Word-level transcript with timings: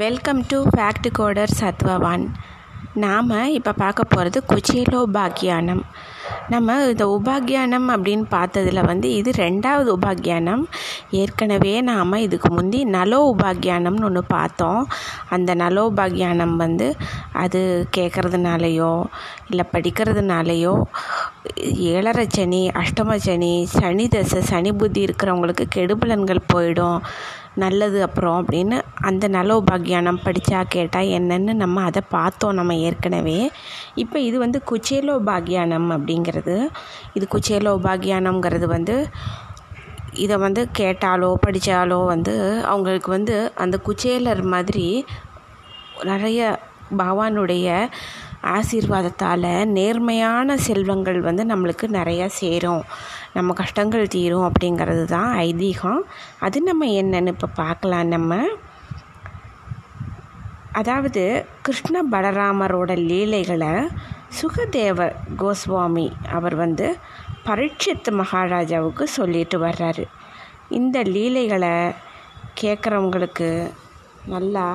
Welcome 0.00 0.38
to 0.50 0.58
Fact 0.74 1.06
Coder 1.16 1.52
Sathvavan 1.58 2.22
நாம் 3.02 3.32
இப்போ 3.56 3.72
பார்க்க 3.72 4.02
போகிறது 4.04 4.38
குச்சேலோ 4.50 4.98
உபாக்கியானம் 5.06 5.82
நம்ம 6.48 6.76
இந்த 6.90 7.04
உபாக்கியானம் 7.16 7.88
அப்படின்னு 7.94 8.24
பார்த்ததுல 8.34 8.80
வந்து 8.86 9.08
இது 9.14 9.30
ரெண்டாவது 9.36 9.88
உபாக்கியானம் 9.96 10.62
ஏற்கனவே 11.20 11.74
நாம் 11.90 12.16
இதுக்கு 12.26 12.50
முந்தி 12.50 12.80
நலோ 12.84 13.18
உபாக்கியானம்னு 13.32 14.08
ஒன்று 14.10 14.22
பார்த்தோம். 14.36 14.80
அந்த 15.28 15.54
நலோ 15.54 15.84
உபாக்கியானம் 15.90 16.56
வந்து 16.56 16.88
அது 17.42 17.62
கேட்குறதுனாலையோ 17.96 18.92
இல்லை 19.50 19.66
படிக்கிறதுனாலையோ 19.72 20.74
ஏழரை 21.92 22.26
சனி 22.36 22.62
அஷ்டம 22.82 23.16
சனி 23.26 23.54
சனி 23.78 24.06
தசை 24.08 24.42
சனி 24.42 24.72
புத்தி 24.72 25.00
இருக்கிறவங்களுக்கு 25.04 25.66
கெடுபலன்கள் 25.76 26.48
போயிடும். 26.54 27.00
நல்லது 27.54 28.02
அப்புறம் 28.02 28.36
அப்படின்னு 28.42 28.82
அந்த 29.00 29.28
நலோபாகியானம் 29.28 30.22
படித்தா 30.24 30.64
கேட்டால் 30.68 31.12
என்னென்னு 31.18 31.52
நம்ம 31.52 31.82
அதை 31.82 32.02
பார்த்தோம் 32.08 32.54
நம்ம 32.54 32.74
ஏற்கனவே. 32.74 33.50
இப்போ 33.94 34.18
இது 34.18 34.38
வந்து 34.38 34.62
குச்சேலோ 34.70 35.16
பாக்யானம் 35.30 35.88
அப்படிங்கிறது. 35.96 36.56
இது 37.14 37.26
குச்சேலோ 37.34 37.74
பாக்யானம்ங்கிறது 37.86 38.64
வந்து 38.66 38.96
இதை 40.12 40.36
வந்து 40.36 40.68
கேட்டாலோ 40.78 41.34
படித்தாலோ 41.46 42.06
வந்து 42.06 42.34
அவங்களுக்கு 42.62 43.10
வந்து 43.10 43.52
அந்த 43.54 43.80
குச்சேலர் 43.86 44.42
மாதிரி 44.54 45.04
நிறைய 46.04 46.58
பகவானுடைய 46.98 47.88
ஆசீர்வாதத்தால் 48.42 49.50
நேர்மையான 49.64 50.56
செல்வங்கள் 50.56 51.20
வந்து 51.20 51.44
நம்மளுக்கு 51.44 51.86
நிறையா 51.98 52.26
சேரும். 52.26 52.82
நம்ம 53.36 53.54
கஷ்டங்கள் 53.60 54.12
தீரும் 54.14 54.46
அப்படிங்கிறது 54.48 55.04
தான் 55.14 55.30
ஐதீகம். 55.48 56.02
அது 56.46 56.60
நம்ம 56.68 56.86
என்னன்னு 57.00 57.32
இப்போ 57.34 57.48
பார்க்கலாம் 57.62 58.12
நம்ம. 58.14 58.38
அதாவது 60.80 61.22
கிருஷ்ண 61.66 61.96
பலராமரோட 62.12 62.92
லீலைகளை 63.10 63.72
சுகதேவ 64.38 65.08
கோஸ்வாமி 65.40 66.06
அவர் 66.36 66.56
வந்து 66.64 66.86
பரீட்சித்து 67.46 68.10
மகாராஜாவுக்கு 68.20 69.04
சொல்லிட்டு 69.18 69.56
வர்றாரு. 69.66 70.04
இந்த 70.78 70.98
லீலைகளை 71.14 71.74
கேட்குறவங்களுக்கு 72.60 73.48
நல்லா 74.34 74.66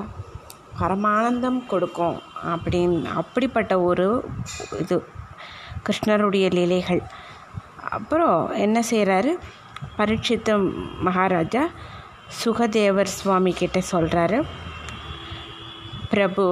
பரமானந்தம் 0.79 1.59
கொடுக்கும் 1.71 2.17
அப்படின் 2.53 2.95
அப்படிப்பட்ட 3.19 3.73
ஒரு 3.89 4.07
இது 4.81 4.97
கிருஷ்ணருடைய 5.85 6.47
லீலைகள். 6.57 7.01
அப்புறம் 7.95 8.51
என்ன 8.55 8.83
செய்கிறாரு 8.91 9.31
பரீட்சித்த 9.97 10.57
மகாராஜா 10.99 11.63
சுகதேவர் 12.39 13.15
சுவாமி 13.17 13.53
கிட்ட 13.53 13.79
சொல்கிறாரு 13.91 14.39
பிரபு 16.09 16.45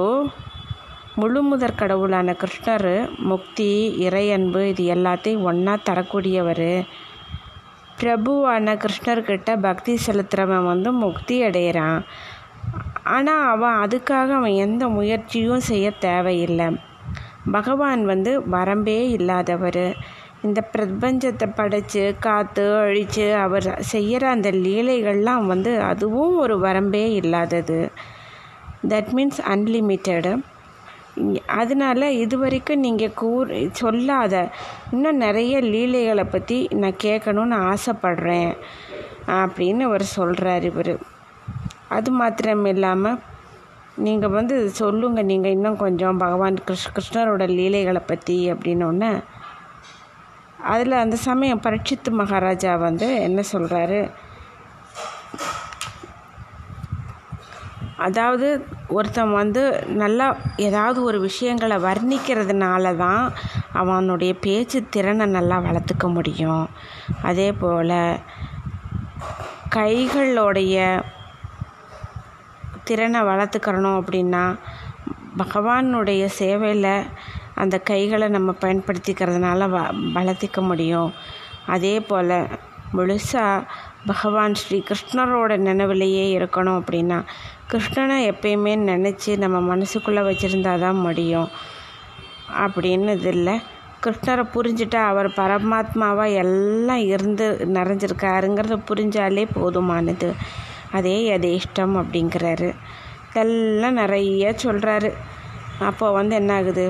முழு 1.14 1.42
முதற் 1.42 1.76
கடவுளான 1.76 2.36
கிருஷ்ணர் 2.40 2.90
முக்தி 3.30 3.68
இறையன்பு 4.06 4.60
இது 4.62 4.84
எல்லாத்தையும் 4.94 5.46
ஒன்றா 5.50 5.74
தரக்கூடியவர். 5.88 6.70
பிரபுவான 8.00 8.74
கிருஷ்ணர்கிட்ட 8.82 9.50
பக்தி 9.60 9.98
செலுத்துகிறவன் 10.06 10.64
வந்து 10.64 10.92
முக்தி 10.92 11.42
அடைகிறான் 11.42 12.04
ஆனால் 13.02 13.44
அவன் 13.50 13.80
அதுக்காக 13.84 14.28
அவன் 14.30 14.60
எந்த 14.66 14.88
முயற்சியும் 14.88 15.66
செய்ய 15.70 15.90
தேவையில்லை. 15.90 16.68
பகவான் 17.50 18.04
வந்து 18.04 18.32
வரம்பே 18.50 19.00
இல்லாதவர். 19.18 19.84
இந்த 20.46 20.60
பிரபஞ்சத்தை 20.74 21.46
படைத்து 21.54 22.02
காத்து 22.26 22.64
அழித்து 22.82 23.26
அவர் 23.44 23.68
செய்கிற 23.92 24.22
அந்த 24.34 24.50
லீலைகள்லாம் 24.64 25.46
வந்து 25.52 25.72
அதுவும் 25.90 26.34
ஒரு 26.44 26.56
வரம்பே 26.66 27.04
இல்லாதது. 27.20 27.80
தட் 28.92 29.12
மீன்ஸ் 29.16 29.40
அன்லிமிட்டடு 29.52 30.32
அதனால் 31.60 32.06
இது 32.22 32.36
வரைக்கும் 32.42 32.82
நீங்கள் 32.86 33.14
கூர் 33.20 33.52
சொல்லாத 33.80 34.34
இன்னும் 34.94 35.22
நிறைய 35.26 35.54
லீலைகளை 35.72 36.24
பற்றி 36.34 36.58
நான் 36.80 37.00
கேட்கணுன்னு 37.04 37.58
ஆசைப்படுறேன் 37.70 38.52
அப்படின்னு 39.38 39.86
அவர் 39.88 40.04
சொல்கிறார் 40.16 40.66
இவர். 40.70 40.94
அது 41.96 42.10
மாத்திரம் 42.20 42.66
இல்லாமல் 42.72 43.18
நீங்கள் 44.06 44.34
வந்து 44.36 44.56
சொல்லுங்கள் 44.80 45.28
நீங்கள் 45.32 45.54
இன்னும் 45.56 45.82
கொஞ்சம் 45.84 46.20
பகவான் 46.24 46.56
கிருஷ் 46.68 46.92
கிருஷ்ணரோட 46.94 47.44
லீலைகளை 47.56 48.02
பற்றி 48.06 48.36
அப்படின்னோடனே 48.54 49.10
அதில் 50.72 51.02
அந்த 51.02 51.16
சமயம் 51.28 51.64
பரீட்சித்து 51.64 52.10
மகாராஜா 52.20 52.72
வந்து 52.78 53.08
என்ன 53.22 53.40
சொல்கிறாரு 53.52 54.00
அதாவது 58.06 58.48
ஒருத்தன் 58.88 59.32
வந்து 59.32 59.62
நல்லா 60.02 60.26
ஏதாவது 60.66 60.98
ஒரு 61.02 61.18
விஷயங்களை 61.20 61.76
வர்ணிக்கிறதுனால 61.86 62.92
தான் 62.96 63.24
அவனுடைய 63.72 64.32
பேச்சு 64.40 64.78
திறனை 64.88 65.26
நல்லா 65.26 65.56
வளர்த்துக்க 65.58 66.08
முடியும். 66.12 66.64
அதே 67.22 67.48
போல் 67.52 67.98
கைகளுடைய 69.76 70.76
திறனை 72.84 73.20
வளர்த்துக்கிறணும் 73.22 73.98
அப்படின்னா 74.00 74.44
பகவானுடைய 75.42 76.24
சேவையில் 76.40 76.92
அந்த 77.62 77.76
கைகளை 77.90 78.28
நம்ம 78.28 78.50
பயன்படுத்திக்கிறதுனால 78.60 79.68
வ 79.74 79.78
வளர்த்திக்க 80.16 80.60
முடியும். 80.60 81.10
அதே 81.66 81.94
போல் 82.00 82.34
முழுசாக 82.96 83.66
பகவான் 84.06 84.54
ஸ்ரீ 84.54 84.78
கிருஷ்ணரோட 84.88 85.52
நினைவிலேயே 85.68 86.38
இருக்கணும் 86.38 86.78
அப்படின்னா 86.80 87.18
கிருஷ்ணனை 87.70 88.16
எப்பயுமே 88.32 88.72
நினச்சி 88.90 89.30
நம்ம 89.44 89.56
மனசுக்குள்ளே 89.70 90.22
வச்சுருந்தா 90.28 90.74
தான் 90.78 91.00
முடியும். 91.06 91.48
அப்படின்னு 92.64 93.14
இது 93.18 93.30
இல்லை. 93.30 93.54
கிருஷ்ணரை 94.04 94.44
புரிஞ்சுட்டா 94.54 95.00
அவர் 95.10 95.28
பரமாத்மாவாக 95.38 96.36
எல்லாம் 96.42 97.04
இருந்து 97.14 97.46
நிறைஞ்சிருக்காருங்கிறத 97.76 98.76
புரிஞ்சாலே 98.90 99.44
போதுமானது. 99.56 100.28
அதே 100.92 101.16
யதேஷ்டம் 101.30 101.94
அப்படிங்கிறாரு. 102.00 102.68
இதெல்லாம் 103.30 103.98
நிறைய 104.02 104.54
சொல்கிறாரு 104.64 105.10
அப்போ 105.80 106.06
வந்து 106.10 106.34
என்ன 106.34 106.52
ஆகுது? 106.54 106.86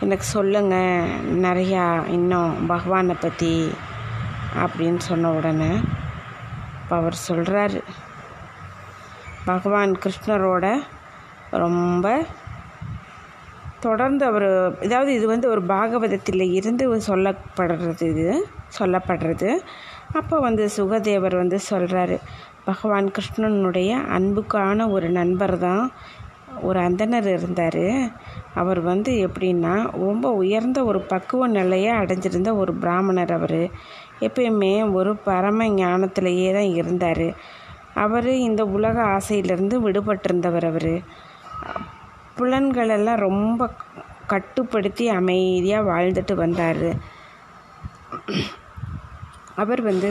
எனக்கு 0.00 0.24
சொல்லுங்கள் 0.24 1.08
நிறையா 1.42 2.08
இன்னும் 2.08 2.66
பகவானை 2.66 3.16
பற்றி 3.20 3.70
அப்படின்னு 4.54 4.96
சொன்ன 4.96 5.30
உடனே 5.30 5.78
இப்போ 6.82 6.96
அவர் 6.96 7.16
சொல்கிறாரு 7.28 7.82
பகவான் 9.44 9.92
கிருஷ்ணரோட 9.92 10.74
ரொம்ப 11.50 12.24
தொடர்ந்து 13.80 14.24
அவர் 14.24 14.48
இதாவது 14.80 15.06
இது 15.06 15.26
வந்து 15.26 15.48
ஒரு 15.48 15.62
பாகவதத்தில் 15.62 16.52
இருந்து 16.52 16.98
சொல்லப்படுறது 16.98 18.02
இது 18.02 18.48
சொல்லப்படுறது. 18.78 19.60
அப்போ 20.12 20.38
வந்து 20.38 20.70
சுகதேவர் 20.76 21.36
வந்து 21.36 21.58
சொல்கிறாரு 21.70 22.18
பகவான் 22.64 23.10
கிருஷ்ணனுடைய 23.10 23.90
அன்புக்கான 24.18 24.90
ஒரு 24.90 25.08
நண்பர் 25.08 25.58
தான் 25.58 25.92
ஒரு 26.62 26.80
அந்தனர் 26.80 27.28
இருந்தார். 27.36 27.84
அவர் 28.54 28.80
வந்து 28.80 29.12
எப்படின்னா 29.26 29.74
ரொம்ப 30.04 30.32
உயர்ந்த 30.32 30.84
ஒரு 30.84 31.00
பக்குவ 31.00 31.46
நிலையை 31.46 31.92
அடைஞ்சிருந்த 31.92 32.56
ஒரு 32.56 32.74
பிராமணர் 32.74 33.32
அவர். 33.32 33.62
எப்பயுமே 34.20 34.92
ஒரு 34.92 35.16
பரம 35.16 35.64
ஞானத்திலேயே 35.64 36.52
தான் 36.52 36.74
இருந்தார். 36.74 37.26
அவர் 37.94 38.28
இந்த 38.48 38.64
உலக 38.64 39.02
ஆசையிலிருந்து 39.02 39.90
விடுபட்டிருந்தவர் 39.90 40.66
அவர். 40.66 40.92
புலன்களெல்லாம் 42.38 43.24
ரொம்ப 43.28 43.70
கட்டுப்படுத்தி 44.26 45.08
அமைதியாக 45.08 45.88
வாழ்ந்துட்டு 45.90 46.34
வந்தார். 46.34 46.84
அவர் 49.54 49.82
வந்து 49.82 50.08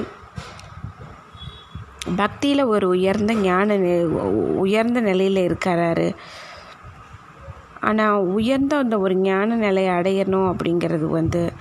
பக்தியில் 2.16 2.64
ஒரு 2.64 2.88
உயர்ந்த 2.88 3.34
ஞான 3.34 3.76
உயர்ந்த 4.56 5.00
நிலையில் 5.00 5.52
இருக்கிறாரு 5.52 6.16
ஆனால் 7.79 8.20
உயர்ந்த 8.20 8.78
அந்த 8.78 9.00
ஒரு 9.00 9.16
ஞான 9.16 9.56
நிலையை 9.56 9.94
அடையணும் 9.94 10.53
அப்படிங்கிறது 10.53 11.06
வந்து 11.06 11.52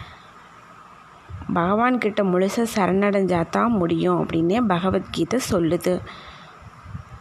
பகவான்கிட்ட 1.54 2.22
முழுசாக 2.22 2.66
சரணடைஞ்சா 2.76 3.48
தான் 3.50 3.70
முடியும் 3.70 4.24
அப்படின்னே 4.24 4.60
பகவத்கீதை 4.66 5.40
சொல்லுது. 5.50 6.00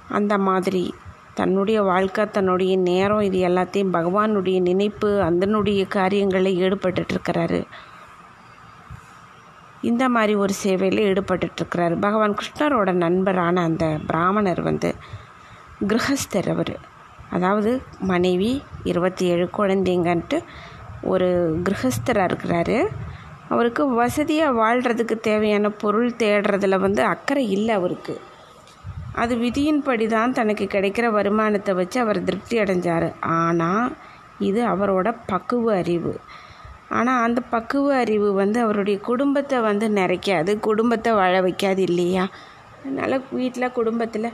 அந்த 0.09 0.37
மாதிரி 0.37 0.93
தன்னுடைய 1.33 1.81
வாழ்க்கை 1.81 2.25
தன்னுடைய 2.25 2.77
நேரம் 2.77 3.21
இது 3.21 3.47
எல்லாத்தையும் 3.47 3.93
பகவானுடைய 3.93 4.61
நினைப்பு 4.61 5.21
அதனுடைய 5.21 5.85
காரியங்களில் 5.85 6.59
ஈடுபட்டுருக்கிறாரு 6.59 7.63
இந்த 9.81 10.09
மாதிரி 10.09 10.35
ஒரு 10.35 10.53
சேவையில் 10.63 11.13
ஈடுபட்டுருக்கிறார் 11.13 11.99
பகவான் 11.99 12.35
கிருஷ்ணரோட 12.35 12.91
நண்பரான 12.91 13.61
அந்த 13.61 13.97
பிராமணர் 14.07 14.61
வந்து 14.61 14.95
கிரகஸ்தர் 15.87 16.49
அவர். 16.49 16.77
அதாவது 17.29 17.81
மனைவி 17.99 18.61
இருபத்தி 18.83 19.25
ஏழு 19.25 19.49
குழந்தைங்கன்ட்டு 19.57 20.39
ஒரு 21.01 21.59
கிரகஸ்தராக 21.63 22.29
இருக்கிறாரு. 22.31 22.87
அவருக்கு 23.49 23.93
வசதியாக 23.93 24.57
வாழ்கிறதுக்கு 24.57 25.19
தேவையான 25.19 25.69
பொருள் 25.69 26.11
தேடுறதுல 26.11 26.79
வந்து 26.79 27.03
அக்கறை 27.03 27.51
இல்லை 27.51 27.75
அவருக்கு. 27.75 28.21
அது 29.13 29.35
விதியின்படி 29.35 30.07
தான் 30.07 30.33
தனக்கு 30.33 30.65
கிடைக்கிற 30.65 31.11
வருமானத்தை 31.11 31.73
வச்சு 31.73 31.99
அவர் 31.99 32.23
திருப்தி 32.23 32.59
அடைஞ்சார். 32.59 33.13
ஆனால் 33.19 33.95
இது 34.37 34.67
அவரோட 34.67 35.15
பக்குவ 35.25 35.75
அறிவு. 35.77 36.19
ஆனால் 36.89 37.21
அந்த 37.21 37.39
பக்குவ 37.49 37.95
அறிவு 37.95 38.33
வந்து 38.33 38.59
அவருடைய 38.61 38.97
குடும்பத்தை 38.99 39.59
வந்து 39.59 39.87
நிறைக்காது 39.89 40.59
குடும்பத்தை 40.59 41.11
வாழ 41.11 41.41
வைக்காது 41.41 41.77
இல்லையா? 41.79 42.25
அதனால் 42.81 43.23
வீட்டில் 43.29 43.71
குடும்பத்தில் 43.71 44.29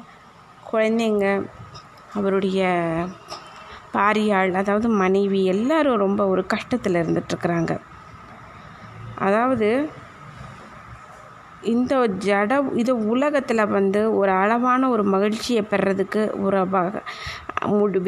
குழந்தைங்க 0.71 1.25
அவருடைய 2.13 2.61
பாரியாள் 3.93 4.51
அதாவது 4.51 4.87
மனைவி 4.89 5.45
எல்லாரும் 5.45 5.97
ரொம்ப 5.97 6.27
ஒரு 6.27 6.45
கஷ்டத்தில் 6.53 6.99
இருந்துட்டுருக்குறாங்க. 7.01 7.73
அதாவது 9.17 9.69
இந்த 11.63 11.93
ஜட 12.25 12.53
இது 12.73 13.05
உலகத்தில் 13.07 13.69
வந்து 13.69 14.15
ஒரு 14.15 14.31
அளவான 14.31 14.89
ஒரு 14.89 15.03
மகிழ்ச்சியை 15.03 15.63
பெறதுக்கு 15.71 16.21
ஒரு 16.37 16.57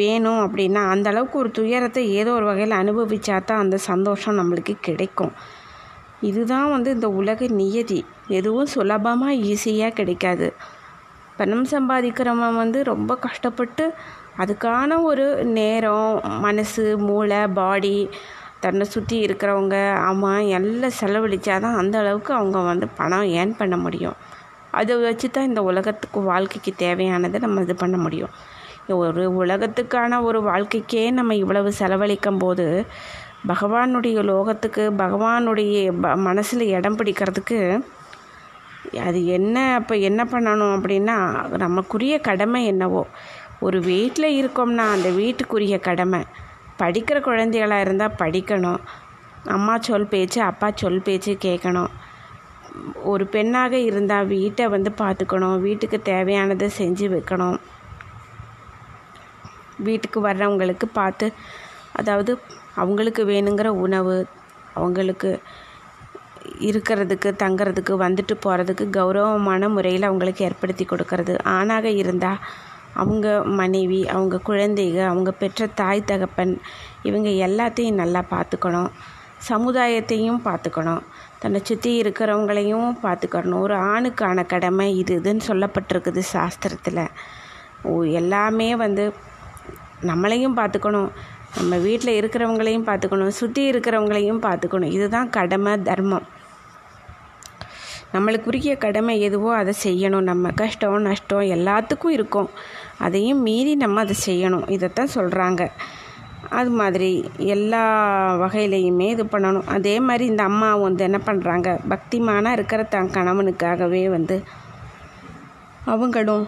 வேணும் 0.02 0.42
அப்படின்னா 0.46 0.82
அந்த 0.94 1.10
அளவுக்கு 1.12 1.38
ஒரு 1.44 1.52
துயரத்தை 1.52 2.04
ஏதோ 2.20 2.32
ஒரு 2.34 2.46
வகையில் 2.52 2.80
அனுபவிச்சா 2.82 3.38
தான் 3.50 3.64
அந்த 3.64 3.78
சந்தோஷம் 3.92 4.40
நம்மளுக்கு 4.40 4.76
கிடைக்கும். 4.88 5.34
இதுதான் 6.30 6.70
வந்து 6.76 6.90
இந்த 6.98 7.08
உலக 7.22 7.48
நியதி. 7.62 8.00
எதுவும் 8.40 8.72
சுலபமாக 8.76 9.40
ஈஸியாக 9.52 9.98
கிடைக்காது. 10.00 10.48
பணம் 11.40 11.66
சம்பாதிக்கிறவன் 11.74 12.60
வந்து 12.64 12.80
ரொம்ப 12.84 13.12
கஷ்டப்பட்டு 13.26 13.86
அதுக்கான 14.44 15.02
ஒரு 15.02 15.26
நேரம் 15.58 16.16
மனசு 16.46 16.86
மூளை 17.08 17.42
பாடி 17.60 17.98
தன்னை 18.64 18.86
சுற்றி 18.94 19.18
இருக்கிறவங்க 19.26 19.78
ஆமாம் 20.08 20.48
எல்லாம் 20.58 20.98
செலவழிச்சாதான் 21.00 21.78
அந்த 21.82 21.96
அளவுக்கு 22.04 22.32
அவங்க 22.34 22.58
வந்து 22.72 22.88
பணம் 23.00 23.28
ஏர்ன் 23.40 23.54
பண்ண 23.60 23.76
முடியும். 23.78 24.18
அதை 24.80 24.96
வச்சு 25.04 25.28
தான் 25.32 25.50
இந்த 25.50 25.62
உலகத்துக்கு 25.62 26.20
வாழ்க்கைக்கு 26.32 26.72
தேவையானதை 26.84 27.40
நம்ம 27.40 27.62
இது 27.62 27.76
பண்ண 27.84 27.98
முடியும். 27.98 28.34
ஒரு 28.88 29.46
உலகத்துக்கான 29.46 30.22
ஒரு 30.22 30.42
வாழ்க்கைக்கே 30.42 31.12
நம்ம 31.12 31.36
இவ்வளவு 31.36 31.72
செலவழிக்கும் 31.80 32.38
போது 32.38 32.86
பகவானுடைய 33.48 34.20
லோகத்துக்கு 34.24 34.92
பகவானுடைய 34.98 36.00
ப 36.02 36.16
மனசில் 36.16 36.62
இடம் 36.62 36.98
பிடிக்கிறதுக்கு 36.98 37.84
அது 39.04 39.26
என்ன 39.26 39.74
அப்போ 39.76 39.96
என்ன 39.96 40.24
பண்ணணும் 40.24 40.74
அப்படின்னா 40.76 41.58
நமக்குரிய 41.58 42.20
கடமை 42.20 42.66
என்னவோ. 42.66 43.08
ஒரு 43.60 43.80
வீட்டில் 43.80 44.48
இருக்கோம்னா 44.48 44.92
அந்த 44.92 45.10
வீட்டுக்குரிய 45.10 45.80
கடமை. 45.80 46.24
படிக்கிற 46.80 47.22
குழந்தைகளாக 47.22 47.82
இருந்தால் 47.82 48.18
படிக்கணும். 48.20 48.78
அம்மா 49.46 49.78
சொல் 49.78 50.08
பேச்சு 50.08 50.42
அப்பா 50.42 50.72
சொல் 50.76 51.02
பேச்சு 51.02 51.38
கேட்கணும். 51.42 51.88
ஒரு 53.04 53.28
பெண்ணாக 53.28 53.78
இருந்தால் 53.78 54.26
வீட்டை 54.26 54.68
வந்து 54.68 54.92
பார்த்துக்கணும். 54.98 55.60
வீட்டுக்கு 55.60 56.02
தேவையானதை 56.06 56.70
செஞ்சு 56.78 57.06
வைக்கணும். 57.16 57.58
வீட்டுக்கு 59.78 60.20
வர்றவங்களுக்கு 60.22 60.88
பார்த்து 60.94 61.28
அதாவது 61.98 62.38
அவங்களுக்கு 62.76 63.24
வேணுங்கிற 63.26 63.68
உணவு 63.68 64.28
அவங்களுக்கு 64.74 65.40
இருக்கிறதுக்கு 66.60 67.30
தங்கிறதுக்கு 67.44 67.94
வந்துட்டு 68.06 68.34
போகிறதுக்கு 68.44 68.90
கௌரவமான 68.90 69.70
முறையில் 69.70 70.04
அவங்களுக்கு 70.04 70.46
ஏற்படுத்தி 70.46 70.86
கொடுக்கறது. 70.86 71.34
ஆணாக 71.44 71.86
இருந்தால் 71.90 72.42
அவங்க 72.94 73.44
மனைவி 73.44 74.02
அவங்க 74.08 74.42
குழந்தைங்க 74.46 75.00
அவங்க 75.06 75.32
பெற்ற 75.32 75.68
தாய் 75.68 76.02
தகப்பன் 76.06 76.54
இவங்க 77.04 77.30
எல்லாத்தையும் 77.48 78.00
நல்லா 78.02 78.24
பார்த்துக்கணும். 78.30 78.90
சமுதாயத்தையும் 79.50 80.42
பார்த்துக்கணும். 80.46 81.02
தன்னை 81.40 81.62
சுற்றி 81.64 82.02
இருக்கிறவங்களையும் 82.02 82.92
பார்த்துக்கணும். 83.04 83.60
ஒரு 83.60 83.76
ஆணுக்கான 83.76 84.46
கடமை 84.46 84.98
இது 84.98 85.20
இதுன்னு 85.20 85.48
சொல்லப்பட்டிருக்குது 85.48 86.22
சாஸ்திரத்தில். 86.34 87.08
ஓ 87.84 88.04
எல்லாமே 88.04 88.76
வந்து 88.76 89.14
நம்மளையும் 90.12 90.58
பார்த்துக்கணும். 90.60 91.10
நம்ம 91.58 91.78
வீட்டில் 91.78 92.18
இருக்கிறவங்களையும் 92.20 92.88
பார்த்துக்கணும். 92.90 93.36
சுற்றி 93.40 93.62
இருக்கிறவங்களையும் 93.72 94.42
பார்த்துக்கணும். 94.48 94.94
இதுதான் 94.98 95.30
கடமை 95.30 95.74
தர்மம். 95.82 96.26
நம்மளுக்குரிய 98.14 98.74
கடமை 98.78 99.14
எதுவோ 99.22 99.50
அதை 99.56 99.74
செய்யணும். 99.84 100.28
நம்ம 100.32 100.52
கஷ்டம் 100.62 101.06
நஷ்டம் 101.10 101.52
எல்லாத்துக்கும் 101.56 102.16
இருக்கும். 102.18 102.50
அதையும் 102.98 103.42
மீறி 103.48 103.76
நம்ம 103.76 104.00
அதை 104.00 104.16
செய்யணும். 104.28 104.66
இதைத்தான் 104.70 105.16
சொல்கிறாங்க 105.16 105.64
அது 106.50 106.72
மாதிரி 106.80 107.10
எல்லா 107.54 107.84
வகையிலையுமே 108.42 109.08
இது 109.14 109.24
பண்ணணும். 109.24 109.68
அதே 109.68 109.96
மாதிரி 110.00 110.26
இந்த 110.26 110.44
அம்மா 110.44 110.70
வந்து 110.76 111.02
என்ன 111.04 111.20
பண்ணுறாங்க 111.26 111.70
பக்திமானாக 111.92 112.58
இருக்கிற 112.58 112.84
தன் 112.84 113.16
கணவனுக்காகவே 113.16 114.04
வந்து 114.10 114.38
அவங்களும் 115.94 116.46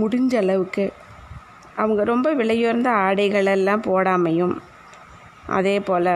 முடிஞ்ச 0.00 0.34
அளவுக்கு 0.42 0.84
அவங்க 1.82 2.02
ரொம்ப 2.12 2.28
விலையுயர்ந்த 2.40 2.88
ஆடைகளெல்லாம் 3.06 3.86
போடாமையும். 3.90 4.54
அதே 5.56 5.76
போல் 5.86 6.10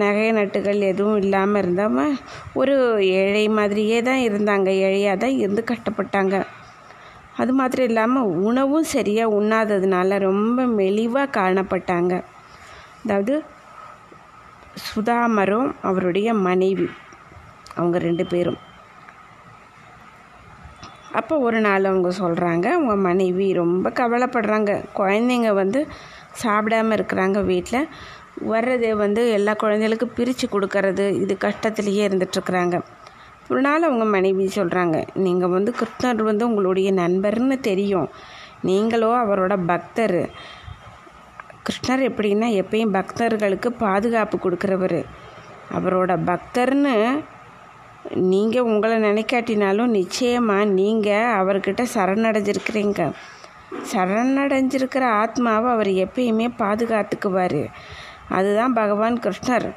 நகை 0.00 0.26
நட்டுகள் 0.38 0.80
எதுவும் 0.92 1.20
இல்லாமல் 1.22 1.60
இருந்தாமல் 1.62 2.16
ஒரு 2.60 2.74
ஏழை 3.20 3.44
மாதிரியே 3.58 3.98
தான் 4.08 4.22
இருந்தாங்க. 4.28 4.68
ஏழையாக 4.86 5.20
தான் 5.22 5.36
இருந்து 5.42 5.64
கஷ்டப்பட்டாங்க 5.70 6.36
அது 7.42 7.52
மாத்திரம் 7.58 7.88
இல்லாமல் 7.90 8.30
உணவும் 8.48 8.86
சரியாக 8.94 9.34
உண்ணாததுனால 9.38 10.18
ரொம்ப 10.28 10.64
மெலிவாக 10.78 11.34
காணப்பட்டாங்க. 11.38 12.14
அதாவது 13.04 13.34
சுதாமரும் 14.88 15.68
அவருடைய 15.88 16.28
மனைவி 16.46 16.88
அவங்க 17.76 17.98
ரெண்டு 18.08 18.24
பேரும். 18.32 18.58
அப்போ 21.20 21.34
ஒரு 21.46 21.58
நாள் 21.60 21.88
அவங்க 21.90 22.10
சொல்கிறாங்க 22.20 22.66
அவங்க 22.76 22.94
மனைவி 23.08 23.46
ரொம்ப 23.62 23.90
கவலைப்படுறாங்க. 24.00 24.70
குழந்தைங்க 24.98 25.50
வந்து 25.62 25.80
சாப்பிடாம 26.42 26.96
இருக்கிறாங்க 26.98 27.38
வீட்டில் 27.44 27.88
வர்றதே 28.52 28.90
வந்து 29.04 29.22
எல்லா 29.36 29.52
குழந்தைகளுக்கும் 29.54 30.16
பிரித்து 30.16 30.46
கொடுக்கறது 30.52 31.04
இது 31.22 31.34
கஷ்டத்துலேயே 31.44 32.02
இருந்துட்டுருக்குறாங்க. 32.08 32.76
ஒரு 33.50 33.60
நாள் 33.60 33.86
அவங்க 33.88 34.04
மனைவி 34.14 34.44
சொல்கிறாங்க 34.56 34.96
நீங்கள் 35.26 35.54
வந்து 35.56 35.70
கிருஷ்ணர் 35.80 36.22
வந்து 36.30 36.46
உங்களுடைய 36.48 36.88
நண்பர்னு 36.92 37.56
தெரியும். 37.60 38.08
நீங்களோ 38.62 39.10
அவரோட 39.24 39.54
பக்தர். 39.66 40.20
கிருஷ்ணர் 41.66 42.02
எப்படின்னா 42.08 42.48
எப்பயும் 42.62 42.94
பக்தர்களுக்கு 42.98 43.70
பாதுகாப்பு 43.84 44.36
கொடுக்குறவர். 44.44 45.00
அவரோட 45.76 46.12
பக்தர்னு 46.30 46.94
நீங்கள் 48.14 48.62
உங்களை 48.62 48.96
நினைக்காட்டினாலும் 48.96 49.86
நிச்சயமாக 49.86 50.64
நீங்கள் 50.64 51.14
அவர்கிட்ட 51.14 51.86
சரணடைஞ்சிருக்கிறீங்க. 51.94 53.12
சரணடைஞ்சிருக்கிற 53.92 55.00
ஆத்மாவை 55.00 55.70
அவர் 55.72 55.86
எப்பயுமே 55.86 56.48
பாதுகாத்துக்குவார். 56.58 57.66
அதுதான் 58.28 58.72
பகவான் 58.72 59.18
கிருஷ்ணர். 59.18 59.74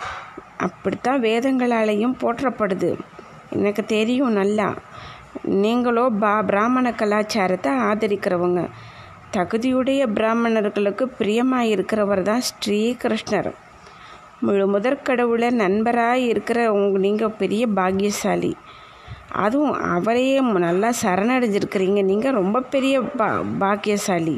அப்படித்தான் 0.58 1.22
வேதங்களாலேயும் 1.22 2.18
போற்றப்படுது. 2.22 3.00
எனக்கு 3.50 3.86
தெரியும் 3.86 4.32
நல்லா. 4.32 4.74
நீங்களோ 5.44 6.10
பா 6.10 6.42
பிராமண 6.42 6.92
கலாச்சாரத்தை 6.92 7.74
ஆதரிக்கிறவங்க. 7.74 8.70
தகுதியுடைய 9.38 10.08
பிராமணர்களுக்கு 10.14 11.08
பிரியமாக 11.08 11.64
இருக்கிறவர் 11.64 12.22
தான் 12.22 12.42
ஸ்ரீகிருஷ்ணர் 12.42 13.00
கிருஷ்ணர். 13.04 13.52
முதற்கடவுளை 14.74 15.50
நண்பராக 15.64 16.28
இருக்கிற 16.32 16.60
உங்க 16.74 16.98
நீங்கள் 17.08 17.38
பெரிய 17.42 17.64
பாக்கியசாலி. 17.80 18.52
அதுவும் 19.44 19.76
அவரையே 19.96 20.38
நல்லா 20.68 20.90
சரணடைஞ்சிருக்கிறீங்க. 21.04 22.00
நீங்கள் 22.12 22.38
ரொம்ப 22.42 22.62
பெரிய 22.74 23.02
பா 23.20 23.28
பாக்கியசாலி. 23.60 24.36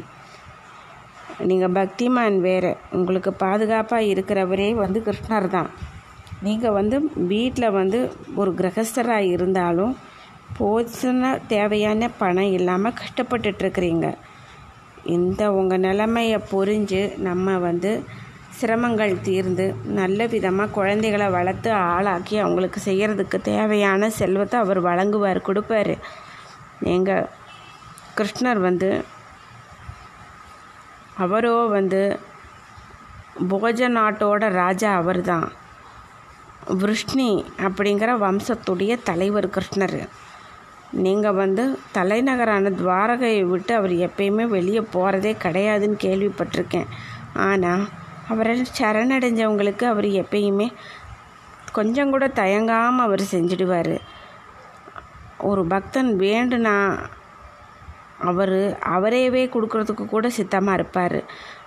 நீங்கள் 1.48 1.74
பக்திமான் 1.78 2.36
வேறு. 2.48 2.72
உங்களுக்கு 2.90 3.32
பாதுகாப்பாக 3.32 4.10
இருக்கிறவரே 4.12 4.68
வந்து 4.74 5.02
கிருஷ்ணர் 5.08 5.48
தான். 5.48 5.70
நீங்கள் 6.42 6.76
வந்து 6.78 6.96
வீட்டில் 7.32 7.76
வந்து 7.80 7.98
ஒரு 8.34 8.50
கிரகஸ்தராக 8.60 9.30
இருந்தாலும் 9.34 9.94
போதுன 10.58 11.30
தேவையான 11.46 12.08
பணம் 12.18 12.52
இல்லாமல் 12.58 12.98
கஷ்டப்பட்டுட்ருக்குறீங்க 13.00 14.08
இந்த 15.14 15.52
உங்கள் 15.52 15.84
நிலைமையை 15.86 16.38
புரிஞ்சு 16.52 17.00
நம்ம 17.18 17.56
வந்து 17.58 17.90
சிரமங்கள் 18.58 19.14
தீர்ந்து 19.26 19.64
நல்ல 19.98 20.26
விதமாக 20.34 20.74
குழந்தைகளை 20.76 21.26
வளர்த்து 21.36 21.70
ஆளாக்கி 21.92 22.36
அவங்களுக்கு 22.42 22.80
செய்கிறதுக்கு 22.88 23.38
தேவையான 23.50 24.10
செல்வத்தை 24.18 24.56
அவர் 24.64 24.80
வழங்குவார் 24.88 25.46
கொடுப்பார். 25.48 25.94
எங்கள் 26.94 27.30
கிருஷ்ணர் 28.18 28.60
வந்து 28.68 28.90
அவரோ 31.24 31.56
வந்து 31.76 32.00
போஜ 33.50 33.88
நாட்டோட 33.98 34.44
ராஜா 34.62 34.90
அவர் 35.00 35.20
தான் 35.30 35.46
விருஷ்ணி 36.82 37.30
அப்படிங்கிற 37.66 38.10
வம்சத்துடைய 38.26 38.92
தலைவர் 39.08 39.48
கிருஷ்ணர். 39.56 39.98
நீங்கள் 41.04 41.38
வந்து 41.42 41.64
தலைநகரான 41.96 42.70
துவாரகையை 42.80 43.42
விட்டு 43.52 43.72
அவர் 43.80 43.94
எப்பயுமே 44.06 44.44
வெளியே 44.56 44.82
போகிறதே 44.94 45.32
கிடையாதுன்னு 45.44 45.98
கேள்விப்பட்டிருக்கேன். 46.06 46.88
ஆனால் 47.48 47.84
அவரால் 48.28 48.72
சரணடைஞ்சவங்களுக்கு 48.78 49.84
அவர் 49.84 50.08
எப்பயுமே 50.22 50.68
கொஞ்சம் 51.72 52.10
கூட 52.10 52.26
தயங்காமல் 52.28 53.06
அவர் 53.06 53.22
செஞ்சிடுவார். 53.32 53.94
ஒரு 55.38 55.62
பக்தன் 55.64 56.10
வேண்டுனா 56.18 56.74
அவர் 58.18 58.78
அவரேவே 58.96 59.42
கொடுக்கறதுக்கு 59.54 60.04
கூட 60.06 60.28
சித்தமாக 60.28 60.74
இருப்பார். 60.74 61.18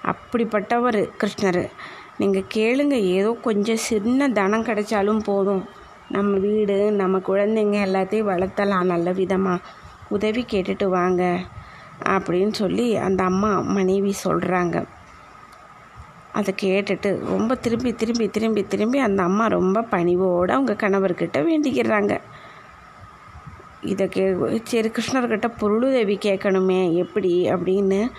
அப்படிப்பட்டவர் 0.03 0.99
கிருஷ்ணர். 1.21 1.63
நீங்கள் 2.17 2.49
கேளுங்க 2.55 2.95
ஏதோ 3.17 3.31
கொஞ்சம் 3.41 3.83
சின்ன 3.89 4.29
தனம் 4.29 4.65
கிடைச்சாலும் 4.65 5.21
போதும். 5.23 5.63
நம்ம 6.09 6.37
வீடு 6.37 6.77
நம்ம 6.91 7.17
குழந்தைங்க 7.17 7.77
எல்லாத்தையும் 7.87 8.29
வளர்த்தலாம் 8.33 8.91
நல்ல 8.93 9.11
விதமாக 9.11 9.65
உதவி 10.09 10.45
கேட்டுட்டு 10.49 10.85
வாங்க 10.89 11.23
அப்படின்னு 12.15 12.53
சொல்லி 12.53 12.95
அந்த 12.97 13.23
அம்மா 13.23 13.49
மனைவி 13.77 14.13
சொல்கிறாங்க 14.23 14.77
அதை 16.33 16.53
கேட்டுட்டு 16.61 17.25
ரொம்ப 17.25 17.55
திரும்பி 17.55 17.93
திரும்பி 17.93 18.29
திரும்பி 18.29 18.63
திரும்பி 18.63 18.99
அந்த 18.99 19.23
அம்மா 19.23 19.45
ரொம்ப 19.45 19.81
பணிவோடு 19.81 20.53
அவங்க 20.53 20.73
கணவர்கிட்ட 20.73 21.37
வேண்டிக்கிறாங்க. 21.49 22.21
இதை 23.81 24.07
கே 24.07 24.35
சரி 24.63 24.89
கிருஷ்ணர்கிட்ட 24.89 25.51
பொருளுதவி 25.57 26.17
கேட்கணுமே 26.21 26.93
எப்படி 26.93 27.49
அப்படின்னு 27.51 28.09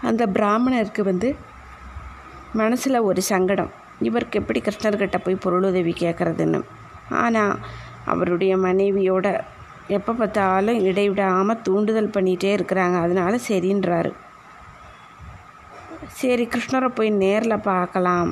அந்த 0.00 0.26
பிராமணருக்கு 0.26 1.02
வந்து 1.02 1.36
மனசில் 2.52 2.98
ஒரு 2.98 3.22
சங்கடம். 3.22 3.70
இவருக்கு 3.98 4.40
எப்படி 4.40 4.60
கிருஷ்ணர்கிட்ட 4.60 5.18
போய் 5.18 5.34
பொருளுதவி 5.34 5.94
கேட்குறதுன்னு. 5.98 6.60
ஆனால் 7.10 7.58
அவருடைய 8.04 8.56
மனைவியோட 8.56 9.40
எப்போ 9.88 10.12
பார்த்தாலும் 10.12 10.80
இடைவிடாமல் 10.80 11.62
தூண்டுதல் 11.62 12.14
பண்ணிகிட்டே 12.14 12.50
இருக்கிறாங்க. 12.56 12.96
அதனால 13.00 13.38
சரின்றாரு. 13.48 14.12
சரி 16.20 16.44
கிருஷ்ணரை 16.52 16.88
போய் 16.96 17.10
நேரில் 17.22 17.64
பார்க்கலாம். 17.70 18.30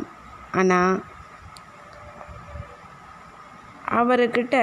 ஆனால் 0.60 0.94
அவர்கிட்ட 3.98 4.56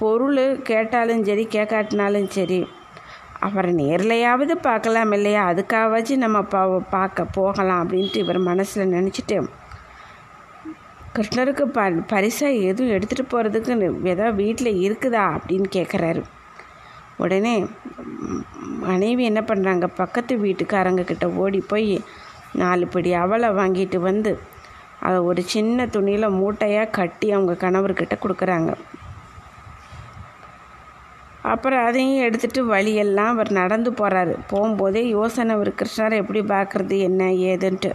பொருள் 0.00 0.42
கேட்டாலும் 0.70 1.24
சரி 1.28 1.44
கேட்காட்டினாலும் 1.56 2.28
சரி 2.36 2.60
அவரை 3.46 3.70
நேர்லையாவது 3.80 4.54
பார்க்கலாம் 4.66 5.12
இல்லையா? 5.16 5.42
அதுக்காகவாச்சும் 5.50 6.24
நம்ம 6.24 6.38
பா 6.54 6.62
பார்க்க 6.94 7.24
போகலாம் 7.36 7.82
அப்படின்ட்டு 7.82 8.22
இவர் 8.24 8.38
மனசில் 8.50 8.92
நினச்சிட்டு 8.96 9.36
கிருஷ்ணருக்கு 11.14 11.64
ப 11.76 11.80
பரிசாக 12.12 12.60
எதுவும் 12.70 12.94
எடுத்துகிட்டு 12.96 13.32
போகிறதுக்கு 13.32 13.72
ஏதாவது 14.12 14.36
வீட்டில் 14.42 14.80
இருக்குதா 14.86 15.24
அப்படின்னு 15.36 15.68
கேட்குறாரு 15.76 16.22
உடனே 17.24 17.54
மனைவி 18.84 19.22
என்ன 19.30 19.40
பண்ணுறாங்க 19.50 19.86
பக்கத்து 20.00 20.34
வீட்டுக்காரங்க 20.44 21.02
கிட்ட 21.04 21.26
ஓடி 21.42 21.60
போய் 21.72 21.90
நாலு 22.52 22.86
படி 22.86 23.14
அவளை 23.14 23.48
வாங்கிட்டு 23.48 23.96
வந்து 23.96 24.38
அதை 25.00 25.18
ஒரு 25.18 25.42
சின்ன 25.42 25.86
துணியில் 25.86 26.36
மூட்டையாக 26.40 26.90
கட்டி 26.90 27.32
அவங்க 27.32 27.52
கணவர்கிட்ட 27.52 28.14
கொடுக்குறாங்க. 28.22 28.74
அப்புறம் 31.42 31.84
அதையும் 31.84 32.24
எடுத்துகிட்டு 32.26 32.60
வழியெல்லாம் 32.60 33.28
அவர் 33.28 33.50
நடந்து 33.52 33.90
போகிறாரு 33.90 34.34
போகும்போதே 34.50 35.02
யோசனை 35.08 35.54
அவர் 35.54 35.70
கிருஷ்ணரை 35.70 36.12
எப்படி 36.12 36.40
பார்க்குறது 36.40 36.98
என்ன 36.98 37.24
ஏதுன்ட்டு. 37.24 37.92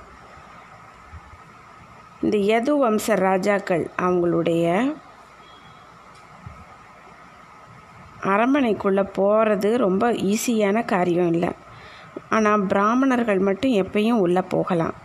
இந்த 2.21 2.37
யது 2.37 2.73
வம்ச 2.85 3.15
ராஜாக்கள் 3.15 3.89
அவங்களுடைய 4.01 4.95
அரண்மனைக்குள்ளே 8.21 9.03
போகிறது 9.13 9.77
ரொம்ப 9.77 10.11
ஈஸியான 10.11 10.85
காரியம் 10.85 11.31
இல்லை. 11.33 11.51
ஆனால் 12.35 12.65
பிராமணர்கள் 12.71 13.41
மட்டும் 13.47 13.73
எப்பயும் 13.83 14.21
உள்ளே 14.25 14.43
போகலாம். 14.55 14.95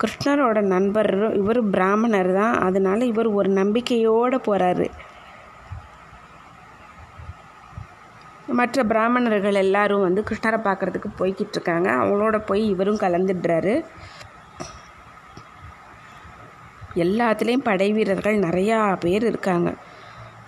கிருஷ்ணரோட 0.00 0.58
நண்பர் 0.74 1.10
இவர் 1.40 1.60
பிராமணர் 1.74 2.30
தான். 2.40 2.54
அதனால் 2.66 3.10
இவர் 3.12 3.28
ஒரு 3.40 3.50
நம்பிக்கையோடு 3.60 4.38
போகிறாரு 4.48 4.88
மற்ற 8.58 8.82
பிராமணர்கள் 8.90 9.56
எல்லாரும் 9.62 10.04
வந்து 10.06 10.20
கிருஷ்ணரை 10.28 10.58
பார்க்குறதுக்கு 10.66 11.08
போய்கிட்டு 11.20 11.56
இருக்காங்க. 11.56 11.88
அவங்களோட 12.02 12.36
போய் 12.46 12.62
இவரும் 12.74 13.02
கலந்துடுறாரு. 13.04 13.74
எல்லாத்துலேயும் 17.04 17.66
படை 17.68 17.88
வீரர்கள் 17.92 18.36
நிறையா 18.38 18.78
பேர் 19.04 19.24
இருக்காங்க. 19.24 19.70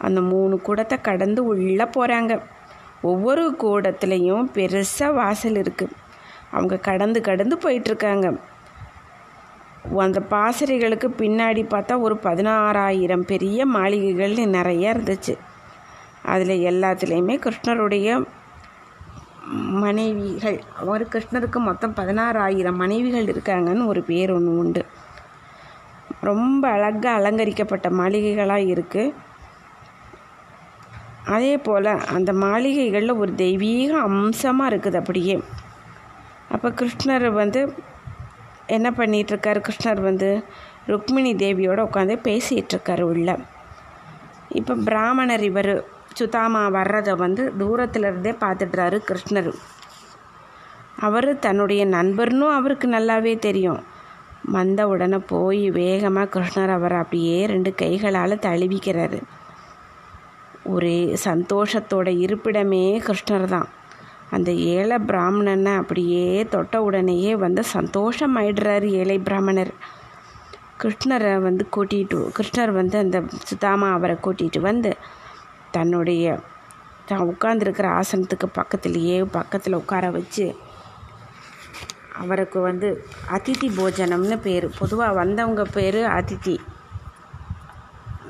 அந்த 0.07 0.21
மூணு 0.21 0.55
கூடத்தை 0.67 0.97
கடந்து 1.00 1.40
உள்ளே 1.52 1.87
போகிறாங்க 1.97 2.33
ஒவ்வொரு 3.02 3.57
கூடத்துலேயும் 3.62 4.47
பெருசாக 4.55 5.14
வாசல் 5.14 5.55
இருக்குது 5.55 5.97
அவங்க 6.50 6.76
கடந்து 6.76 7.21
கடந்து 7.21 7.57
போயிட்டுருக்காங்க. 7.57 8.38
அந்த 9.97 10.23
பாசறைகளுக்கு 10.31 11.09
பின்னாடி 11.19 11.62
பார்த்தா 11.64 12.00
ஒரு 12.00 12.19
பதினாறாயிரம் 12.23 13.25
பெரிய 13.26 13.67
மாளிகைகள் 13.67 14.35
நிறைய 14.47 14.95
இருந்துச்சு. 14.95 15.37
அதில் 16.23 16.64
எல்லாத்துலேயுமே 16.71 17.37
கிருஷ்ணருடைய 17.45 18.26
மனைவிகள் 19.83 20.62
அவர் 20.76 21.05
கிருஷ்ணருக்கு 21.07 21.57
மொத்தம் 21.57 21.95
பதினாறாயிரம் 21.95 22.75
மனைவிகள் 22.75 23.25
இருக்காங்கன்னு 23.25 23.87
ஒரு 23.87 24.02
பேர் 24.02 24.33
ஒன்று 24.33 24.59
உண்டு. 24.59 24.85
ரொம்ப 26.21 26.69
அழகாக 26.69 27.11
அலங்கரிக்கப்பட்ட 27.11 27.90
மாளிகைகளாக 27.90 28.69
இருக்குது 28.75 29.12
அதே 31.35 31.54
போல் 31.58 31.90
அந்த 32.16 32.30
மாளிகைகளில் 32.32 33.20
ஒரு 33.23 33.32
தெய்வீக 33.35 33.90
அம்சமாக 34.08 34.70
இருக்குது 34.70 35.00
அப்படியே. 35.00 35.37
அப்போ 36.54 36.68
கிருஷ்ணர் 36.80 37.26
வந்து 37.32 37.61
என்ன 38.76 38.88
பண்ணிகிட்ருக்காரு 38.90 39.61
கிருஷ்ணர் 39.66 40.00
வந்து 40.00 40.28
ருக்மிணி 40.87 41.32
தேவியோடு 41.35 41.80
உட்காந்து 41.88 42.16
பேசிகிட்ருக்காரு 42.28 43.04
உள்ள. 43.12 43.30
இப்போ 44.61 44.75
பிராமணர் 44.88 45.44
இவர் 45.50 45.73
சுதாமா 46.18 46.62
வர்றதை 46.76 47.14
வந்து 47.14 47.42
தூரத்துலேருந்தே 47.58 48.32
பார்த்துடுறாரு 48.44 48.99
கிருஷ்ணர். 49.11 49.50
அவர் 51.06 51.30
தன்னுடைய 51.38 51.82
நண்பர்னும் 51.87 52.56
அவருக்கு 52.58 52.87
நல்லாவே 52.88 53.35
தெரியும். 53.38 53.80
வந்த 54.56 54.80
உடனே 54.88 55.18
போய் 55.32 55.64
வேகமாக 55.70 56.32
கிருஷ்ணர் 56.35 56.73
அவரை 56.76 56.99
அப்படியே 56.99 57.38
ரெண்டு 57.47 57.70
கைகளால் 57.75 58.42
தழுவிக்கிறாரு. 58.47 59.18
ஒரே 60.75 60.98
சந்தோஷத்தோட 61.25 62.08
இருப்பிடமே 62.25 62.84
கிருஷ்ணர் 63.06 63.44
தான் 63.44 63.68
அந்த 64.30 64.50
ஏழை 64.75 64.96
பிராமணனை 65.06 65.75
அப்படியே 65.75 66.25
தொட்ட 66.54 66.82
உடனேயே 66.82 67.32
வந்து 67.44 67.62
சந்தோஷமாயிடுறாரு 67.75 68.88
ஏழை 69.00 69.18
பிராமணர். 69.18 69.72
கிருஷ்ணரை 70.82 71.32
வந்து 71.46 71.64
கூட்டிகிட்டு 71.76 72.18
கிருஷ்ணர் 72.37 72.72
வந்து 72.80 72.96
அந்த 72.98 73.18
சுதாமா 73.44 73.88
அவரை 73.92 74.16
கூட்டிகிட்டு 74.26 74.60
வந்து 74.60 74.90
தன்னுடைய 75.70 76.26
தான் 77.08 77.28
உட்காந்துருக்கிற 77.32 77.87
ஆசனத்துக்கு 78.00 78.48
பக்கத்துலேயே 78.58 79.16
பக்கத்தில் 79.38 79.80
உட்கார 79.82 80.10
வச்சு 80.10 80.46
அவருக்கு 82.22 82.58
வந்து 82.60 82.88
அதிதி 83.37 83.68
போஜனம்னு 83.78 84.37
பேர். 84.46 84.66
பொதுவாக 84.78 85.18
வந்தவங்க 85.20 85.64
பேர் 85.75 86.00
அதிதி. 86.18 86.56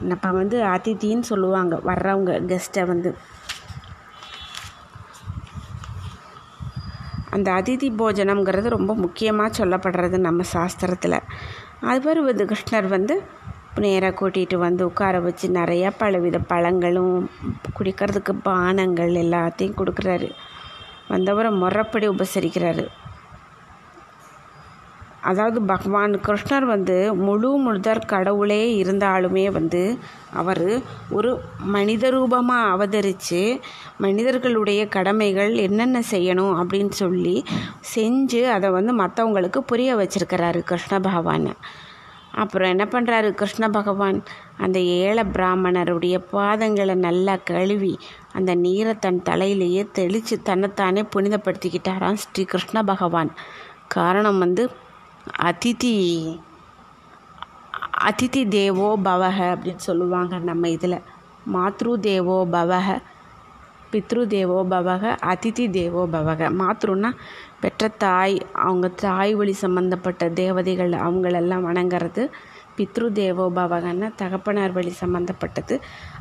இப்போ 0.01 0.31
வந்து 0.31 0.63
அதித்தின்னு 0.63 1.21
சொல்லுவாங்க 1.21 1.77
வர்றவங்க 1.77 2.33
கெஸ்ட்டை 2.41 2.87
வந்து. 2.87 3.15
அந்த 7.31 7.53
அதிதி 7.53 7.89
போஜனம்ங்கிறது 7.97 8.69
ரொம்ப 8.69 8.95
முக்கியமாக 8.95 9.65
சொல்லப்படுறது 9.65 10.19
நம்ம 10.19 10.43
சாஸ்திரத்தில். 10.53 11.21
அது 11.81 12.25
வந்து 12.25 12.45
கிருஷ்ணர் 12.45 12.89
வந்து 12.89 13.23
நேராக 13.75 14.15
கூட்டிகிட்டு 14.21 14.57
வந்து 14.57 14.85
உட்கார 14.85 15.21
வச்சு 15.21 15.49
நிறையா 15.49 15.93
பலவித 15.99 16.39
பழங்களும் 16.39 17.31
குடிக்கிறதுக்கு 17.79 18.33
பானங்கள் 18.43 19.13
எல்லாத்தையும் 19.15 19.77
கொடுக்குறாரு. 19.77 20.31
வந்தவரை 21.09 21.51
முறைப்படி 21.51 22.09
உபசரிக்கிறாரு. 22.09 22.87
அதாவது 25.31 25.59
பகவான் 25.71 26.13
கிருஷ்ணர் 26.27 26.67
வந்து 26.73 26.97
முழு 27.27 27.49
முழுதற் 27.65 28.09
கடவுளே 28.13 28.61
இருந்தாலுமே 28.83 29.45
வந்து 29.57 29.83
அவர் 30.41 30.63
ஒரு 31.17 31.31
மனித 31.75 32.11
ரூபமாக 32.11 32.71
அவதரித்து 32.75 33.41
மனிதர்களுடைய 34.05 34.81
கடமைகள் 34.97 35.53
என்னென்ன 35.67 36.03
செய்யணும் 36.13 36.55
அப்படின்னு 36.61 36.97
சொல்லி 37.03 37.37
செஞ்சு 37.95 38.43
அதை 38.57 38.71
வந்து 38.71 38.95
மற்றவங்களுக்கு 39.03 39.63
புரிய 39.73 39.97
வச்சிருக்கிறாரு 39.97 40.63
கிருஷ்ண 40.71 40.95
பகவான். 41.01 41.51
அப்புறம் 42.43 42.73
என்ன 42.75 42.85
பண்ணுறாரு 42.91 43.29
கிருஷ்ண 43.31 43.65
பகவான்? 43.69 44.19
அந்த 44.65 44.79
ஏழை 45.05 45.25
பிராமணருடைய 45.37 46.17
பாதங்களை 46.33 46.95
நல்லா 47.07 47.35
கழுவி 47.51 47.95
அந்த 48.33 48.53
நீரை 48.65 48.93
தன் 49.05 49.23
தலையிலேயே 49.29 49.83
தெளித்து 49.99 50.37
தன்னைத்தானே 50.43 51.03
புனிதப்படுத்திக்கிட்டாராம் 51.15 52.21
ஸ்ரீ 52.25 52.45
கிருஷ்ண 52.45 52.83
பகவான். 52.83 53.33
காரணம் 53.97 54.39
வந்து 54.39 54.63
அதிதி 55.43 55.95
அதிதி 58.09 58.49
தேவோ 58.49 58.89
பவக 59.05 59.39
அப்படின்னு 59.53 59.85
சொல்லுவாங்க 59.89 60.39
நம்ம 60.39 60.69
இதில். 60.69 60.99
மாத்ரு 61.53 61.93
தேவோ 62.01 62.47
பவக 62.47 62.99
பித்ரு 63.93 64.27
தேவோ 64.27 64.65
பவக 64.65 65.17
அதிதி 65.33 65.71
தேவோ 65.71 66.07
பவக 66.07 66.51
மாத்ருன்னா 66.61 67.11
பெற்ற 67.61 67.89
தாய் 67.89 68.37
அவங்க 68.53 68.89
தாய் 68.89 69.35
வழி 69.35 69.53
சம்மந்தப்பட்ட 69.53 70.29
தேவதைகள் 70.31 70.91
அவங்களெல்லாம் 70.91 71.67
வணங்குறது. 71.69 72.25
பித்ரு 72.79 73.13
தேவோ 73.13 73.45
பவகன்னா 73.51 74.09
தகப்பனார் 74.17 74.73
வழி 74.73 74.93
சம்மந்தப்பட்டது 75.01 75.77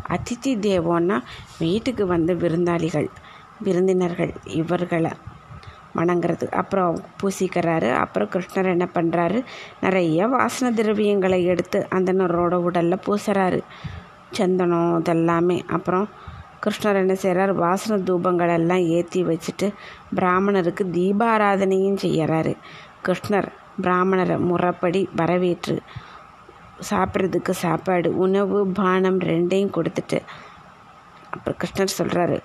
அதிதி 0.10 0.54
தேவோன்னா 0.68 1.18
வீட்டுக்கு 1.60 2.06
வந்த 2.08 2.34
விருந்தாளிகள் 2.34 3.10
விருந்தினர்கள் 3.60 4.34
இவர்களை 4.46 5.12
வணங்குறது 5.96 6.50
அப்புறம் 6.52 6.98
பூசிக்கிறாரு. 7.22 7.90
அப்புறம் 7.94 8.30
கிருஷ்ணர் 8.30 8.74
என்ன 8.74 8.88
பண்ணுறாரு 8.94 9.44
நிறைய 9.82 10.28
வாசன 10.28 10.72
திரவியங்களை 10.72 11.46
எடுத்து 11.46 11.88
அந்தனரோட 11.92 12.54
உடலில் 12.54 13.04
பூசுறாரு. 13.08 13.62
சந்தனம் 14.32 15.00
இதெல்லாமே. 15.00 15.58
அப்புறம் 15.68 16.08
கிருஷ்ணர் 16.64 16.96
என்ன 16.96 17.16
செய்கிறார் 17.16 17.54
வாசன 17.54 17.98
தூபங்கள் 17.98 18.54
எல்லாம் 18.54 18.86
ஏற்றி 18.88 19.24
வச்சுட்டு 19.24 19.74
பிராமணருக்கு 20.16 20.84
தீபாராதனையும் 20.86 22.02
செய்கிறாரு 22.02 22.54
கிருஷ்ணர் 23.06 23.50
பிராமணரை 23.82 24.38
முறைப்படி 24.40 25.10
வரவேற்று 25.16 25.76
சாப்பிட்றதுக்கு 26.90 27.50
சாப்பாடு 27.50 28.16
உணவு 28.16 28.68
பானம் 28.68 29.20
ரெண்டையும் 29.20 29.76
கொடுத்துட்டு 29.78 30.20
அப்புறம் 31.30 31.58
கிருஷ்ணர் 31.58 31.98
சொல்கிறாரு 31.98 32.38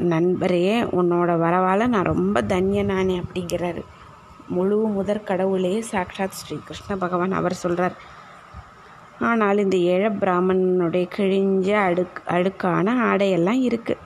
நண்பரே 0.00 0.82
உன்னோட 0.82 1.30
வரவால் 1.44 1.86
நான் 1.86 2.10
ரொம்ப 2.12 2.42
தன்யனானே 2.42 3.22
அப்படிங்கிறாரு. 3.22 3.82
முழு 4.48 4.76
முதற் 4.76 5.24
கடவுளே 5.24 5.84
சாக்ஷாத் 5.90 6.38
ஸ்ரீ 6.38 6.58
கிருஷ்ண 6.64 6.96
பகவான் 6.96 7.32
அவர் 7.32 7.54
சொல்கிறார் 7.54 7.96
ஆனால் 9.20 9.58
இந்த 9.58 9.76
ஏழ 9.76 10.10
பிராமணனுடைய 10.10 11.08
கிழிஞ்ச 11.16 11.70
அடுக் 11.72 12.22
அடுக்கான 12.26 12.94
ஆடையெல்லாம் 13.10 13.60
இருக்குது 13.68 14.04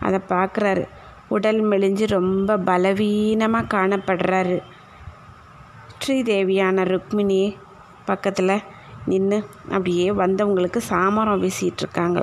அதை 0.00 0.20
பார்க்குறாரு 0.28 0.84
உடல் 1.28 1.60
மெலிஞ்சு 1.68 2.06
ரொம்ப 2.06 2.56
பலவீனமாக 2.56 3.76
காணப்படுறாரு. 3.76 4.58
ஸ்ரீதேவியான 6.06 6.84
ருக்மிணி 6.84 7.56
பக்கத்தில் 8.04 8.62
நின்று 9.06 9.44
அப்படியே 9.64 10.10
வந்தவங்களுக்கு 10.10 10.80
சாமரம் 10.90 11.42
வீசிகிட்ருக்காங்க 11.44 12.22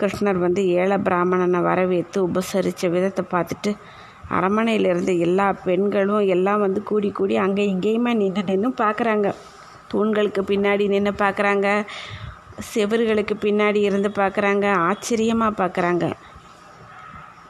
கிருஷ்ணர் 0.00 0.38
வந்து 0.38 0.66
ஏழை 0.66 0.96
பிராமணனை 0.98 1.60
வரவேற்று 1.60 2.28
உபசரித்த 2.28 2.90
விதத்தை 2.90 3.24
பார்த்துட்டு 3.30 3.76
அரண்மனையில் 4.28 4.84
இருந்த 4.84 5.12
எல்லா 5.12 5.52
பெண்களும் 5.52 6.26
எல்லாம் 6.26 6.60
வந்து 6.60 6.82
கூடி 6.82 7.10
கூடி 7.10 7.36
அங்கே 7.36 7.64
இங்கேயுமே 7.74 8.12
நின்று 8.14 8.42
நின்று 8.42 8.68
பார்க்குறாங்க. 8.68 9.34
தூண்களுக்கு 9.92 10.42
பின்னாடி 10.42 10.88
நின்று 10.88 11.12
பார்க்குறாங்க. 11.12 11.68
செவர்களுக்கு 12.74 13.34
பின்னாடி 13.40 13.80
இருந்து 13.80 14.08
பார்க்குறாங்க. 14.08 14.66
ஆச்சரியமாக 14.72 15.58
பார்க்குறாங்க. 15.62 16.12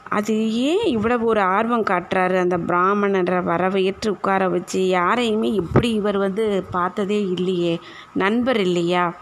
அது 0.09 0.33
ஏன் 0.53 0.85
இவ்வளவு 0.85 1.25
ஒரு 1.25 1.41
ஆர்வம் 1.41 1.85
காட்டுறாரு 1.85 2.37
அந்த 2.37 2.57
பிராமணரை 2.57 3.43
வரவேற்று 3.43 4.11
உட்கார 4.11 4.49
வச்சு? 4.49 4.87
யாரையுமே 4.87 5.49
இப்படி 5.51 5.91
இவர் 5.91 6.17
வந்து 6.17 6.63
பார்த்ததே 6.71 7.19
இல்லையே. 7.27 7.79
நண்பர் 8.13 8.59
இல்லையா? 8.59 9.13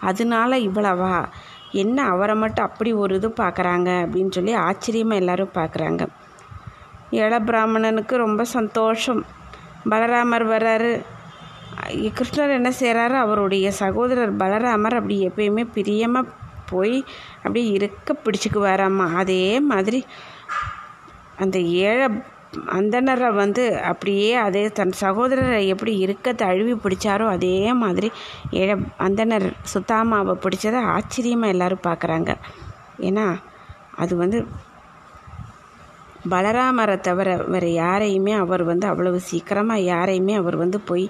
அதனால 0.00 0.58
இவ்வளவா? 0.58 1.24
என்ன 1.72 2.04
அவரை 2.04 2.34
மட்டும் 2.34 2.64
அப்படி 2.64 2.92
ஒரு 2.92 3.14
இது 3.14 3.28
பார்க்குறாங்க 3.28 3.88
அப்படின்னு 3.88 4.30
சொல்லி 4.30 4.52
ஆச்சரியமாக 4.52 5.18
எல்லாரும் 5.18 5.50
பார்க்குறாங்க. 5.54 6.06
ஏழை 7.10 7.38
பிராமணனுக்கு 7.38 8.16
ரொம்ப 8.16 8.44
சந்தோஷம். 8.44 9.24
பலராமர் 9.90 10.46
வர்றாரு. 10.48 11.02
கிருஷ்ணர் 11.86 12.50
என்ன 12.50 12.72
செய்கிறாரு 12.80 13.10
அவருடைய 13.10 13.70
சகோதரர் 13.70 14.36
பலராமர் 14.36 14.94
அப்படி 14.94 15.28
எப்பயுமே 15.28 15.68
பிரியமாக 15.72 16.28
போய் 16.70 17.04
அப்படியே 17.36 17.66
இருக்க 17.66 18.16
பிடிச்சிக்குவாராம்மா 18.24 19.14
அதே 19.14 19.60
மாதிரி 19.60 20.04
அந்த 21.36 21.58
ஏழை 21.58 22.08
அந்தனரை 22.76 23.28
வந்து 23.34 23.64
அப்படியே 23.82 24.30
அதே 24.44 24.62
தன் 24.68 24.94
சகோதரரை 25.00 25.58
எப்படி 25.72 25.92
இருக்க 25.98 26.32
தழுவி 26.32 26.74
பிடிச்சாரோ 26.84 27.26
அதே 27.36 27.72
மாதிரி 27.72 28.08
ஏழை 28.60 28.76
அந்தனர் 29.06 29.46
சுத்தாமாவை 29.72 30.34
பிடிச்சதை 30.44 30.80
ஆச்சரியமாக 30.94 31.52
எல்லோரும் 31.54 31.86
பார்க்குறாங்க. 31.86 32.30
ஏன்னா 33.08 33.26
அது 33.96 34.16
வந்து 34.16 34.40
பலராமரை 36.30 36.96
தவிர 37.00 37.36
வேறு 37.52 37.68
யாரையுமே 37.72 38.32
அவர் 38.32 38.62
வந்து 38.62 38.86
அவ்வளவு 38.86 39.20
சீக்கிரமாக 39.30 39.86
யாரையுமே 39.92 40.34
அவர் 40.34 40.56
வந்து 40.56 40.80
போய் 40.80 41.06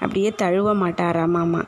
அப்படியே 0.00 0.30
தழுவ 0.42 0.74
மாட்டாராமாமா 0.74 1.62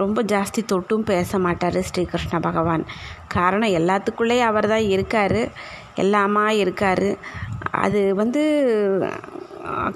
ரொம்ப 0.00 0.22
ஜாஸ்தி 0.22 0.60
தொட்டும் 0.72 1.06
பேச 1.10 1.38
மாட்டார் 1.38 1.78
ஸ்ரீகிருஷ்ண 1.88 2.38
பகவான். 2.40 2.82
காரணம் 3.28 3.76
எல்லாத்துக்குள்ளேயும் 3.78 4.48
அவர் 4.50 4.68
தான் 4.68 4.86
இருக்கார். 4.94 5.40
எல்லாமா 5.96 6.48
இருக்கார். 6.48 7.16
அது 7.70 8.14
வந்து 8.14 8.42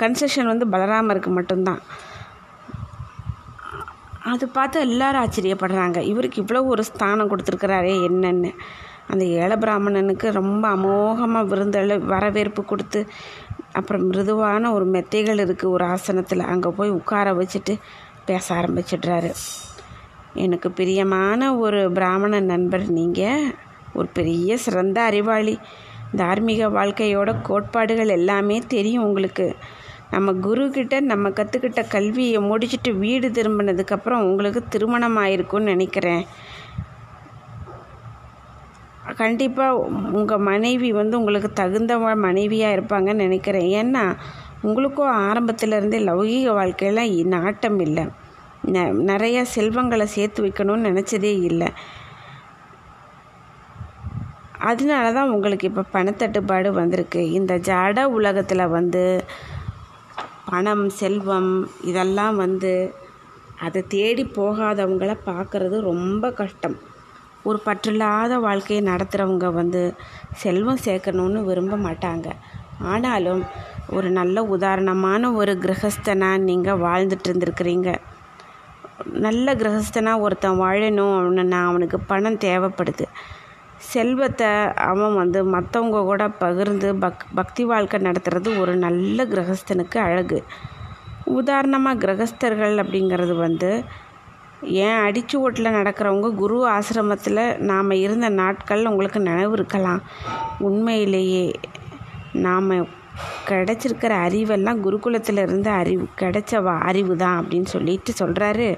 கன்செஷன் 0.02 0.50
வந்து 0.52 0.66
பலராமருக்கு 0.66 1.30
மட்டும்தான். 1.38 1.82
அது 4.32 4.48
பார்த்து 4.48 4.80
எல்லாரும் 4.80 5.22
ஆச்சரியப்படுறாங்க. 5.24 5.98
இவருக்கு 6.12 6.42
இவ்வளோ 6.42 6.60
ஒரு 6.66 6.82
ஸ்தானம் 6.84 7.30
கொடுத்துருக்குறாரே 7.30 7.94
என்னென்னு. 8.08 8.50
அந்த 9.10 9.24
ஏழை 9.24 9.56
பிராமணனுக்கு 9.56 10.30
ரொம்ப 10.32 10.64
அமோகமாக 10.76 11.48
விருந்தள 11.52 11.98
வரவேற்பு 12.12 12.64
கொடுத்து 12.64 13.00
அப்புறம் 13.78 14.06
மிருதுவான 14.10 14.72
ஒரு 14.72 14.86
மெத்தைகள் 14.86 15.42
இருக்குது 15.44 15.74
ஒரு 15.76 15.84
ஆசனத்தில். 15.84 16.48
அங்கே 16.52 16.68
போய் 16.68 16.90
உட்கார 16.90 17.32
வச்சுட்டு 17.32 17.74
பேச 18.28 18.54
ஆரம்பிச்சிடுறாரு. 18.54 19.30
எனக்கு 20.32 20.70
பிரியமான 20.70 21.56
ஒரு 21.56 21.92
பிராமண 21.92 22.40
நண்பர் 22.40 22.84
நீங்கள் 22.88 23.44
ஒரு 23.92 24.08
பெரிய 24.18 24.56
சிறந்த 24.56 25.02
அறிவாளி. 25.02 25.58
தார்மீக 26.16 26.68
வாழ்க்கையோட 26.68 27.30
கோட்பாடுகள் 27.42 28.08
எல்லாமே 28.08 28.58
தெரியும் 28.68 29.04
உங்களுக்கு. 29.04 29.46
நம்ம 30.10 30.32
குருக்கிட்ட 30.32 31.00
நம்ம 31.00 31.28
கற்றுக்கிட்ட 31.28 31.82
கல்வியை 31.88 32.38
முடிச்சுட்டு 32.38 32.90
வீடு 32.98 33.28
திரும்பினதுக்கப்புறம் 33.28 34.24
உங்களுக்கு 34.28 34.60
திருமணம் 34.68 35.18
ஆயிருக்கும்னு 35.18 35.72
நினைக்கிறேன். 35.72 36.24
கண்டிப்பாக 39.16 39.80
உங்கள் 40.18 40.44
மனைவி 40.50 40.92
வந்து 40.92 41.18
உங்களுக்கு 41.18 41.52
தகுந்த 41.52 41.98
மனைவியாக 41.98 42.76
இருப்பாங்கன்னு 42.76 43.24
நினைக்கிறேன். 43.26 43.68
ஏன்னா 43.80 44.04
உங்களுக்கும் 44.62 45.16
ஆரம்பத்திலேருந்தே 45.28 45.98
லௌகீக 46.00 46.52
வாழ்க்கையில் 46.52 47.26
நாட்டம் 47.26 47.80
இல்லை. 47.80 48.04
ந 48.66 48.78
நிறைய 49.10 49.38
செல்வங்களை 49.44 50.06
சேர்த்து 50.06 50.44
வைக்கணும்னு 50.44 50.88
நினச்சதே 50.90 51.32
இல்லை. 51.42 51.68
அதனால 54.70 55.06
தான் 55.18 55.32
உங்களுக்கு 55.34 55.68
இப்போ 55.70 55.82
பணத்தட்டுப்பாடு 55.94 56.68
வந்திருக்கு. 56.80 57.20
இந்த 57.38 57.54
ஜட 57.68 58.04
உலகத்தில் 58.18 58.72
வந்து 58.76 59.02
பணம் 60.50 60.86
செல்வம் 61.00 61.52
இதெல்லாம் 61.90 62.36
வந்து 62.44 62.72
அதை 63.66 63.80
தேடி 63.94 64.24
போகாதவங்கள 64.38 65.12
பார்க்குறது 65.30 65.76
ரொம்ப 65.90 66.30
கஷ்டம். 66.40 66.76
ஒரு 67.48 67.58
பற்றில்லாத 67.66 68.34
வாழ்க்கையை 68.46 68.82
நடத்துகிறவங்க 68.90 69.46
வந்து 69.60 69.80
செல்வம் 70.42 70.84
சேர்க்கணுன்னு 70.86 71.40
விரும்ப 71.48 71.76
மாட்டாங்க. 71.86 72.28
ஆனாலும் 72.92 73.42
ஒரு 73.96 74.08
நல்ல 74.18 74.36
உதாரணமான 74.54 75.30
ஒரு 75.40 75.52
கிரகஸ்தனாக 75.64 76.44
நீங்கள் 76.48 76.82
வாழ்ந்துட்டு 76.86 77.28
இருந்திருக்கிறீங்க. 77.28 77.90
நல்ல 79.26 79.54
கிரகஸ்தனாக 79.60 80.24
ஒருத்தன் 80.26 80.60
வாழணும் 80.64 81.16
நான் 81.52 81.68
அவனுக்கு 81.70 81.98
பணம் 82.10 82.42
தேவைப்படுது. 82.46 83.06
செல்வத்தை 83.94 84.48
அவன் 84.90 85.14
வந்து 85.14 85.40
மற்றவங்க 85.54 86.00
கூட 86.10 86.22
பகிர்ந்து 86.42 86.88
பக் 87.02 87.24
பக்தி 87.34 87.62
வாழ்க்கை 87.70 87.98
நடத்துறது 88.00 88.50
ஒரு 88.62 88.72
நல்ல 88.84 89.26
கிரகஸ்தனுக்கு 89.32 89.98
அழகு. 90.06 90.38
உதாரணமாக 91.38 92.00
கிரகஸ்தர்கள் 92.02 92.74
அப்படிங்கிறது 92.82 93.34
வந்து 93.36 93.70
ஏன் 94.82 94.98
அடிச்சு 95.06 95.36
ஓட்டில் 95.44 95.76
நடக்கிறவங்க 95.78 96.28
குரு 96.42 96.58
ஆசிரமத்தில் 96.68 97.42
நாம் 97.70 97.90
இருந்த 98.04 98.28
நாட்கள் 98.40 98.88
உங்களுக்கு 98.90 99.20
நினைவு 99.20 99.54
இருக்கலாம். 99.58 100.02
உண்மையிலேயே 100.68 101.46
நாம் 102.46 102.70
கிடைச்சிருக்கிற 103.48 104.12
அறிவெல்லாம் 104.26 104.80
குருகுலத்தில் 104.86 105.40
இருந்த 105.44 105.68
அறிவு 105.82 106.06
கிடைச்ச 106.20 106.62
அறிவு 106.88 107.14
தான் 107.16 107.38
அப்படின்னு 107.40 107.68
சொல்லிட்டு 107.74 108.12
சொல்கிறாரு 108.22 108.68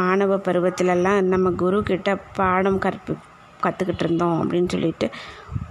மாணவ 0.00 0.36
பருவத்திலெல்லாம் 0.46 1.20
நம்ம 1.32 1.50
குரு 1.62 1.78
கிட்ட 1.90 2.10
பாடம் 2.38 2.78
கற்பி 2.78 3.14
கற்றுக்கிட்டு 3.66 4.04
இருந்தோம் 4.04 4.38
அப்படின்னு 4.42 4.72
சொல்லிட்டு 4.74 5.08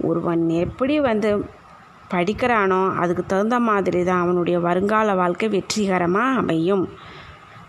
ஒருவன் 0.00 0.48
எப்படி 0.66 0.96
வந்து 1.00 1.30
படிக்கிறானோ 2.14 2.80
அதுக்கு 2.94 3.22
தகுந்த 3.26 3.58
மாதிரி 3.68 4.00
தான் 4.04 4.22
அவனுடைய 4.24 4.56
வருங்கால 4.60 5.14
வாழ்க்கை 5.14 5.48
வெற்றிகரமாக 5.48 6.38
அமையும். 6.40 6.84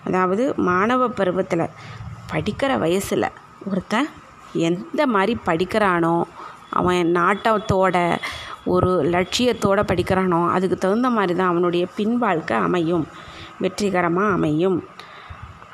அதாவது 0.07 0.43
மாணவ 0.69 1.07
பருவத்தில் 1.07 1.73
படிக்கிற 2.31 2.71
வயசில் 2.77 3.27
ஒருத்தன் 3.69 4.09
எந்த 4.69 5.01
மாதிரி 5.15 5.33
படிக்கிறானோ 5.45 6.15
அவன் 6.79 7.11
நாட்டத்தோட 7.17 7.97
ஒரு 8.73 8.91
லட்சியத்தோடு 9.13 9.81
படிக்கிறானோ 9.91 10.41
அதுக்கு 10.55 10.77
தகுந்த 10.77 11.09
மாதிரி 11.09 11.33
தான் 11.35 11.51
அவனுடைய 11.53 11.85
பின் 11.95 12.17
வாழ்க்கை 12.17 12.57
அமையும். 12.57 13.05
வெற்றிகரமாக 13.63 14.35
அமையும். 14.37 14.77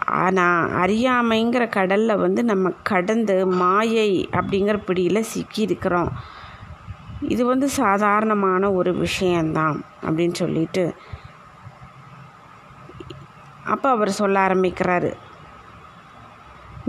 ஆனால் 0.09 0.71
அறியாமைங்கிற 0.81 1.69
கடலில் 1.69 2.15
வந்து 2.15 2.43
நம்ம 2.43 2.71
கடந்து 2.83 3.45
மாயை 3.45 4.29
அப்படிங்கிற 4.31 4.77
பிடியில் 4.85 5.29
சிக்கியிருக்கிறோம் 5.33 6.11
இது 7.21 7.45
வந்து 7.45 7.69
சாதாரணமான 7.69 8.71
ஒரு 8.71 8.93
விஷயந்தான் 8.93 9.83
அப்படின்னு 10.05 10.33
சொல்லிட்டு 10.33 10.93
அப்போ 13.63 13.89
அவர் 13.89 14.11
சொல்ல 14.11 14.47
ஆரம்பிக்கிறாரு. 14.47 15.13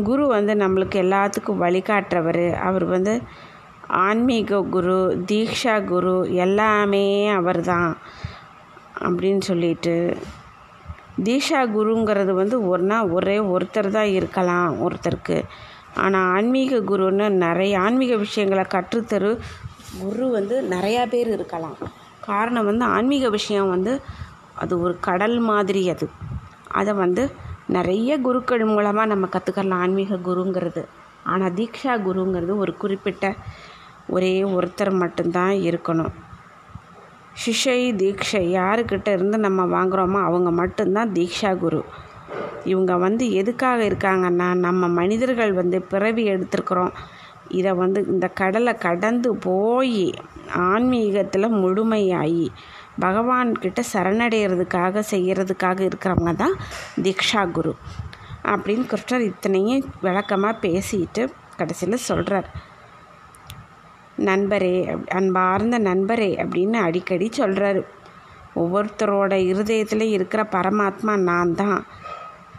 குரு 0.03 0.27
வந்து 0.27 0.55
நம்மளுக்கு 0.55 0.97
எல்லாத்துக்கும் 1.05 1.63
வழிகாட்டுறவர். 1.63 2.55
அவர் 2.59 2.85
வந்து 2.85 3.21
ஆன்மீக 3.89 4.61
குரு 4.61 5.23
தீக்ஷா 5.33 5.85
குரு 5.85 6.29
எல்லாமே 6.31 7.29
அவர் 7.29 7.61
தான் 7.61 7.97
அப்படின்னு 9.01 9.41
சொல்லிட்டு 9.41 10.17
தீக்ஷா 11.27 11.61
குருங்கிறது 11.77 12.33
வந்து 12.33 12.57
ஒன்றா 12.67 12.99
ஒரே 13.07 13.39
ஒருத்தர் 13.39 13.89
தான் 13.89 14.11
இருக்கலாம் 14.19 14.71
ஒருத்தருக்கு. 14.87 15.43
ஆனால் 15.95 16.29
ஆன்மீக 16.37 16.77
குருன்னு 16.77 17.29
நிறைய 17.29 17.81
ஆன்மீக 17.81 18.17
விஷயங்களை 18.17 18.65
கற்றுத்தரு 18.75 19.31
குரு 20.03 20.31
வந்து 20.31 20.57
நிறையா 20.63 21.09
பேர் 21.09 21.31
இருக்கலாம். 21.37 21.79
காரணம் 22.21 22.65
வந்து 22.65 22.85
ஆன்மீக 22.85 23.29
விஷயம் 23.29 23.69
வந்து 23.69 24.01
அது 24.55 24.75
ஒரு 24.81 24.95
கடல் 25.01 25.39
மாதிரி 25.39 25.91
அது. 25.91 26.09
அதை 26.69 26.93
வந்து 26.95 27.23
நிறைய 27.67 28.21
குருக்கள் 28.21 28.65
மூலமாக 28.65 29.07
நம்ம 29.07 29.29
கற்றுக்கலாம் 29.33 29.83
ஆன்மீக 29.85 30.19
குருங்கிறது. 30.29 30.85
ஆனால் 31.25 31.53
தீக்ஷா 31.53 31.95
குருங்கிறது 32.07 32.57
ஒரு 32.57 32.77
குறிப்பிட்ட 32.77 33.35
ஒரே 34.09 34.43
ஒருத்தர் 34.43 34.93
மட்டும்தான் 34.93 35.51
இருக்கணும். 35.51 36.13
சிஷை 37.37 37.81
தீக்ஷை 38.01 38.43
யாருக்கிட்ட 38.59 39.09
இருந்து 39.09 39.39
நம்ம 39.39 39.61
வாங்குகிறோமோ 39.65 40.21
அவங்க 40.25 40.51
மட்டும்தான் 40.51 41.13
தீக்ஷா 41.13 41.59
குரு. 41.59 41.85
இவங்க 42.65 42.97
வந்து 42.97 43.33
எதுக்காக 43.33 43.85
இருக்காங்கன்னா 43.85 44.55
நம்ம 44.55 44.89
மனிதர்கள் 44.89 45.53
வந்து 45.53 45.83
பிறவி 45.83 46.25
எடுத்திருக்கிறோம். 46.29 46.93
இதை 47.49 47.73
வந்து 47.73 48.07
இந்த 48.07 48.29
கடலை 48.29 48.75
கடந்து 48.75 49.37
போய் 49.37 50.15
ஆன்மீகத்தில் 50.55 51.57
முழுமையாகி 51.63 52.47
பகவான்கிட்ட 53.01 53.81
சரணடைகிறதுக்காக 53.93 55.03
செய்கிறதுக்காக 55.11 55.81
இருக்கிறவங்க 55.81 56.35
தான் 56.37 56.57
தீக்ஷா 57.03 57.51
குரு. 57.51 57.75
அப்படின்னு 58.45 58.85
கிருஷ்ணர் 58.93 59.21
இத்தனையும் 59.21 59.87
விளக்கமாக 60.01 60.61
பேசிட்டு 60.67 61.25
கடைசியில் 61.57 62.07
சொல்கிறார் 62.09 62.49
நண்பரே 64.29 64.75
அன்பார்ந்த 65.09 65.79
நண்பரே 65.79 66.31
அப்படின்னு 66.43 66.79
அடிக்கடி 66.79 67.27
சொல்கிறாரு 67.39 67.83
ஒவ்வொருத்தரோட 68.57 69.33
இருதயத்தில் 69.51 70.07
இருக்கிற 70.09 70.43
பரமாத்மா 70.53 71.13
நான் 71.23 71.55
தான். 71.55 71.81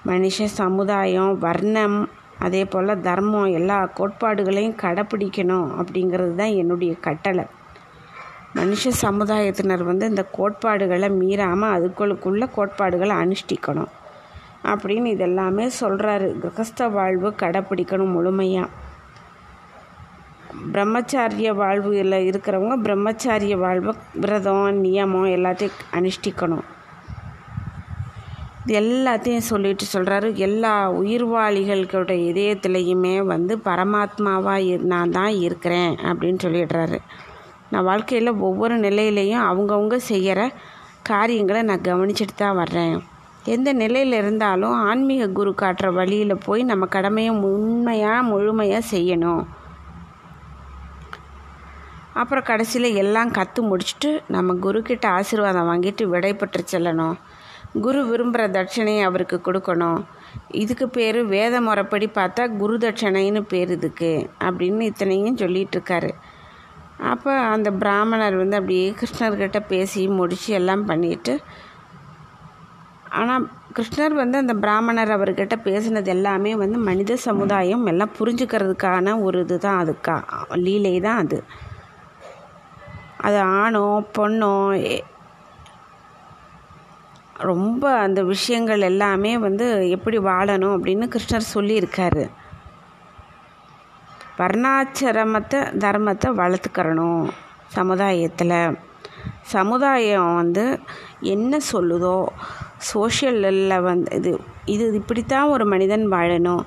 மனுஷ 0.08 0.46
சமுதாயம் 0.54 1.34
வர்ணம் 1.40 1.98
அதே 2.40 2.62
போல் 2.66 3.02
தர்மம் 3.02 3.50
எல்லா 3.52 3.80
கோட்பாடுகளையும் 3.98 4.80
கடைப்பிடிக்கணும் 4.82 5.68
அப்படிங்கிறது 5.80 6.36
தான் 6.36 6.54
என்னுடைய 6.54 6.94
கட்டளை. 7.00 7.46
மனுஷ 8.56 8.92
சமுதாயத்தினர் 9.02 9.84
வந்து 9.84 10.06
இந்த 10.08 10.24
கோட்பாடுகளை 10.32 11.10
மீறாமல் 11.20 11.74
அதுக்குள்ளுக்குள்ள 11.76 12.46
கோட்பாடுகளை 12.56 13.16
அனுஷ்டிக்கணும் 13.16 13.92
அப்படின்னு 14.64 15.10
இதெல்லாமே 15.16 15.68
சொல்கிறாரு 15.82 16.28
கிரகஸ்த 16.40 16.90
வாழ்வு 16.90 17.30
கடைப்பிடிக்கணும் 17.42 18.16
முழுமையாக 18.16 18.70
பிரம்மச்சாரிய 20.74 21.50
வாழ்வில் 21.54 22.18
இருக்கிறவங்க 22.30 22.76
பிரம்மச்சாரிய 22.86 23.58
வாழ்வை 23.58 23.94
விரதம் 24.14 24.80
நியமம் 24.84 25.30
எல்லாத்தையும் 25.38 25.80
அனுஷ்டிக்கணும். 25.98 26.66
இது 28.64 28.74
எல்லாத்தையும் 28.82 29.48
சொல்லிட்டு 29.52 29.86
சொல்கிறாரு 29.94 30.28
எல்லா 30.48 30.74
உயிர்வாளிகளுடைய 30.92 32.20
இதயத்துலேயுமே 32.32 33.14
வந்து 33.26 33.54
பரமாத்மாவாக 33.58 34.78
நான் 34.92 35.16
தான் 35.18 35.36
இருக்கிறேன் 35.48 35.96
அப்படின்னு 36.10 36.42
சொல்லிடுறாரு. 36.46 37.00
நான் 37.70 37.84
வாழ்க்கையில் 37.84 38.40
ஒவ்வொரு 38.50 38.78
நிலையிலையும் 38.78 39.48
அவங்கவுங்க 39.50 39.96
செய்கிற 39.96 40.50
காரியங்களை 41.04 41.62
நான் 41.62 41.88
கவனிச்சுட்டு 41.90 42.36
தான் 42.36 42.56
வர்றேன். 42.56 42.96
எந்த 43.46 43.74
நிலையில் 43.74 44.14
இருந்தாலும் 44.14 44.76
ஆன்மீக 44.90 45.28
குரு 45.28 45.54
காட்டுற 45.62 45.94
வழியில் 45.94 46.44
போய் 46.46 46.64
நம்ம 46.64 46.86
கடமையை 46.86 47.32
உண்மையாக 47.32 48.24
முழுமையாக 48.24 48.90
செய்யணும். 48.92 49.44
அப்புறம் 52.20 52.48
கடைசியில் 52.50 52.98
எல்லாம் 53.04 53.30
கற்று 53.38 53.62
முடிச்சுட்டு 53.70 54.10
நம்ம 54.36 54.56
குருக்கிட்ட 54.66 55.06
ஆசீர்வாதம் 55.18 55.70
வாங்கிட்டு 55.70 56.04
விடைபெற்று 56.14 56.64
செல்லணும். 56.74 57.16
குரு 57.76 58.00
விரும்புகிற 58.10 58.46
தட்சணையை 58.56 59.04
அவருக்கு 59.10 59.38
கொடுக்கணும். 59.48 60.00
இதுக்கு 60.62 60.86
பேர் 60.90 61.20
வேத 61.36 61.56
முறைப்படி 61.62 62.08
பார்த்தா 62.18 62.44
குரு 62.62 62.76
தட்சணைன்னு 62.78 63.42
பேர் 63.54 63.72
இதுக்கு 63.78 64.12
அப்படின்னு 64.48 64.90
இத்தனையும் 64.92 65.40
சொல்லிகிட்ருக்காரு 65.44 66.12
அப்போ 67.12 67.32
அந்த 67.54 67.70
பிராமணர் 67.84 68.36
வந்து 68.42 68.58
அப்படியே 68.60 68.88
கிருஷ்ணர்கிட்ட 69.00 69.60
பேசி 69.72 70.02
முடித்து 70.20 70.50
எல்லாம் 70.54 70.84
பண்ணிட்டு 70.86 71.34
ஆனால் 73.20 73.46
கிருஷ்ணர் 73.74 74.14
வந்து 74.14 74.38
அந்த 74.38 74.54
பிராமணர் 74.54 75.16
அவர்கிட்ட 75.16 75.56
பேசினது 75.66 76.08
எல்லாமே 76.08 76.52
வந்து 76.56 76.78
மனித 76.90 77.16
சமுதாயம் 77.28 77.86
எல்லாம் 77.86 78.16
புரிஞ்சுக்கிறதுக்கான 78.20 79.16
ஒரு 79.22 79.40
இது 79.46 79.58
தான் 79.58 79.80
அதுக்கா 79.84 80.16
லீலை 80.66 80.96
தான் 81.00 81.22
அது. 81.24 81.40
அது 83.26 83.40
ஆணோ 83.62 83.86
பொண்ணோ 84.18 84.54
ரொம்ப 87.50 87.84
அந்த 88.06 88.20
விஷயங்கள் 88.24 88.88
எல்லாமே 88.90 89.32
வந்து 89.46 89.68
எப்படி 89.96 90.18
வாழணும் 90.30 90.76
அப்படின்னு 90.76 91.06
கிருஷ்ணர் 91.14 91.52
சொல்லியிருக்காரு. 91.56 92.24
வர்ணாச்சிரமத்தை 94.40 95.60
தர்மத்தை 95.84 96.30
வளர்த்துக்கிறணும் 96.42 97.24
சமுதாயத்தில். 97.78 98.60
சமுதாயம் 99.56 100.36
வந்து 100.36 100.66
என்ன 101.34 101.60
சொல்லுதோ 101.74 102.18
சோஷியலில் 102.92 103.84
வந்து 103.88 104.12
இது 104.20 104.32
இது 104.74 104.86
இப்படித்தான் 105.02 105.52
ஒரு 105.56 105.66
மனிதன் 105.66 106.06
வாழணும். 106.12 106.64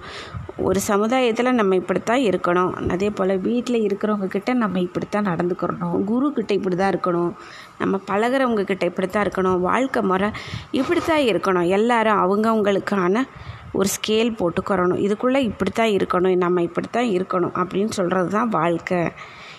ஒரு 0.57 0.81
சமுதாயத்தில் 0.81 1.57
நம்ம 1.59 1.75
இப்படித்தான் 1.75 2.21
இருக்கணும். 2.21 2.91
அதே 2.91 3.11
போல் 3.11 3.41
வீட்டில் 3.41 3.79
இருக்கிறவங்கக்கிட்ட 3.87 4.53
நம்ம 4.55 4.81
இப்படித்தான் 4.81 5.27
நடந்துக்கிறணும். 5.27 6.05
குரு 6.05 6.33
கிட்ட 6.33 6.55
இப்படி 6.55 6.77
தான் 6.77 6.93
இருக்கணும். 6.95 7.33
நம்ம 7.79 8.01
பழகிறவங்க 8.11 8.65
கிட்ட 8.65 8.87
இப்படி 8.87 9.07
தான் 9.07 9.25
இருக்கணும். 9.27 9.59
வாழ்க்கை 9.61 10.03
முறை 10.03 10.31
இப்படி 10.71 11.01
தான் 11.01 11.21
இருக்கணும். 11.21 11.67
எல்லாரும் 11.69 12.21
அவங்கவுங்களுக்கான 12.25 13.25
ஒரு 13.73 13.89
ஸ்கேல் 13.97 14.37
போட்டுக்கிறணும் 14.41 15.01
இதுக்குள்ளே 15.07 15.37
இப்படி 15.37 15.71
தான் 15.71 15.89
இருக்கணும். 15.89 16.37
நம்ம 16.37 16.63
இப்படி 16.63 16.87
தான் 16.91 17.11
இருக்கணும் 17.17 17.55
அப்படின்னு 17.63 17.91
சொல்கிறது 17.91 18.29
தான் 18.29 18.49
வாழ்க்கை. 18.49 19.11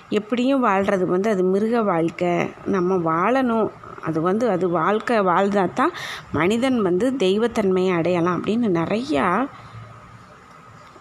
எப்படியும் 0.10 0.60
வாழ்கிறது 0.60 1.06
வந்து 1.06 1.30
அது 1.30 1.44
மிருக 1.44 1.82
வாழ்க்கை. 1.82 2.48
நம்ம 2.66 2.96
வாழணும். 3.12 3.70
அது 4.02 4.22
வந்து 4.22 4.50
அது 4.50 4.70
வாழ்க்கை 4.70 5.20
வாழ்ந்தால் 5.20 5.74
தான் 5.74 5.92
மனிதன் 6.32 6.82
வந்து 6.82 7.12
தெய்வத்தன்மையை 7.12 7.94
அடையலாம் 7.96 8.42
அப்படின்னு 8.42 8.68
நிறையா 8.82 9.48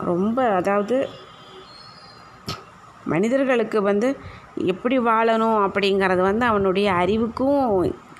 ரொம்ப 0.04 0.38
அதாவது 0.50 0.96
மனிதர்களுக்கு 3.04 3.78
வந்து 3.82 4.08
எப்படி 4.64 4.96
வாழணும் 4.98 5.58
அப்படிங்கிறது 5.66 6.20
வந்து 6.20 6.44
அவனுடைய 6.46 6.92
அறிவுக்கும் 6.92 7.60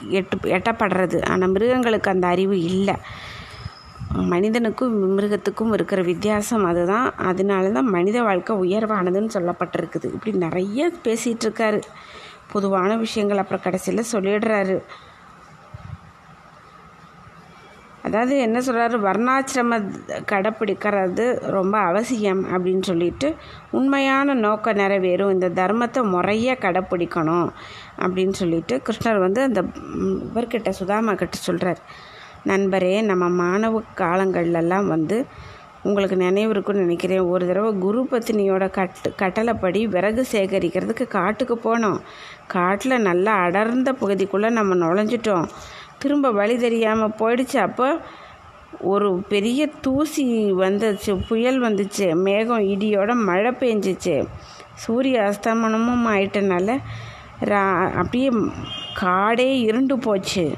எட்டு 0.09 0.37
எட்டப்படுறது. 0.57 1.19
ஆனால் 1.29 1.49
மிருகங்களுக்கு 1.49 2.11
அந்த 2.11 2.27
அறிவு 2.27 2.57
இல்லை. 2.63 2.97
மனிதனுக்கும் 4.33 4.97
மிருகத்துக்கும் 5.19 5.73
இருக்கிற 5.73 6.01
வித்தியாசம் 6.03 6.65
அதுதான். 6.65 7.09
அதனால 7.17 7.71
தான் 7.71 7.89
மனித 7.97 8.19
வாழ்க்கை 8.23 8.57
உயர்வானதுன்னு 8.57 9.35
சொல்லப்பட்டிருக்குது. 9.37 10.09
இப்படி 10.13 10.33
நிறைய 10.37 10.91
பேசிகிட்டு 11.05 11.47
இருக்காரு. 11.49 11.81
பொதுவான 12.53 12.91
விஷயங்கள் 12.97 13.39
அப்புறம் 13.39 13.65
கடைசியில் 13.65 14.11
சொல்லிடுறாரு. 14.13 14.77
அதாவது 18.07 18.35
என்ன 18.47 18.59
சொல்கிறாரு 18.67 18.97
வர்ணாசிரம 19.07 19.77
கடைப்பிடிக்கிறது 20.33 21.25
ரொம்ப 21.57 21.75
அவசியம் 21.91 22.43
அப்படின்னு 22.55 22.85
சொல்லிட்டு 22.91 23.29
உண்மையான 23.79 24.35
நோக்கம் 24.47 24.81
நிறைவேறும். 24.83 25.33
இந்த 25.37 25.49
தர்மத்தை 25.61 26.03
முறையாக 26.15 26.63
கடைப்பிடிக்கணும் 26.65 27.49
அப்படின்னு 28.05 28.37
சொல்லிட்டு 28.43 28.77
கிருஷ்ணர் 28.87 29.25
வந்து 29.27 29.41
அந்த 29.49 29.63
இவர்கிட்ட 30.29 30.73
சுதாமா 30.81 31.15
கிட்ட 31.23 31.39
சொல்கிறார் 31.49 31.83
நண்பரே 32.51 32.95
நம்ம 33.11 33.25
மாணவ 33.43 33.83
காலங்கள்லாம் 34.01 34.89
வந்து 34.95 35.19
உங்களுக்கு 35.89 36.17
நினைவு 36.17 36.53
இருக்குன்னு 36.55 36.85
நினைக்கிறேன். 36.85 37.25
ஒரு 37.33 37.45
தடவை 37.49 37.71
குரு 37.85 38.03
பத்தினியோட 38.11 38.65
கட்டு 38.77 39.09
கட்டளைப்படி 39.23 39.81
விறகு 39.95 40.23
சேகரிக்கிறதுக்கு 40.33 41.05
காட்டுக்கு 41.17 41.57
போனோம். 41.67 41.99
காட்டில் 42.55 43.05
நல்லா 43.09 43.33
அடர்ந்த 43.47 43.93
பகுதிக்குள்ளே 44.03 44.51
நம்ம 44.59 44.77
நுழைஞ்சிட்டோம். 44.85 45.47
திரும்ப 45.99 46.31
வழி 46.31 46.57
தெரியாமல் 46.57 47.19
போயிடுச்சு. 47.19 47.57
அப்போ 47.57 48.01
ஒரு 48.81 49.25
பெரிய 49.29 49.67
தூசி 49.81 50.53
வந்துச்சு 50.53 51.13
புயல் 51.29 51.63
வந்துச்சு 51.63 52.07
மேகம் 52.15 52.59
இடியோட 52.59 53.15
மழை 53.15 53.51
பெஞ்சிச்சு. 53.61 54.27
சூரிய 54.75 55.21
அஸ்தமனமும் 55.21 56.07
ஆயிட்டனால 56.07 56.79
ரா 57.45 57.63
அப்படியே 57.91 58.29
காடே 59.01 59.61
இருண்டு 59.61 59.99
போச்சு. 59.99 60.53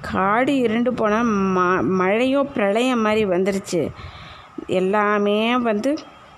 காடு 0.00 0.56
இருண்டு 0.56 0.94
போனால் 0.94 1.30
ம 1.56 1.58
மழையோ 2.00 2.42
பிரளயம் 2.42 3.00
மாதிரி 3.00 3.24
வந்துருச்சு. 3.24 3.90
எல்லாமே 4.66 5.56
வந்து 5.56 5.90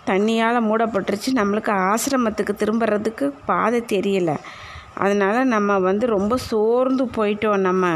தண்ணியால் 0.06 0.66
மூடப்பட்டுருச்சு. 0.68 1.30
நம்மளுக்கு 1.34 1.72
ஆசிரமத்துக்கு 1.88 2.52
திரும்புறதுக்கு 2.58 3.32
பாதை 3.46 3.80
தெரியல. 3.80 4.36
அதனால் 4.94 5.46
நம்ம 5.46 5.78
வந்து 5.78 6.06
ரொம்ப 6.06 6.36
சோர்ந்து 6.36 7.04
போயிட்டோம் 7.04 7.66
நம்ம. 7.68 7.86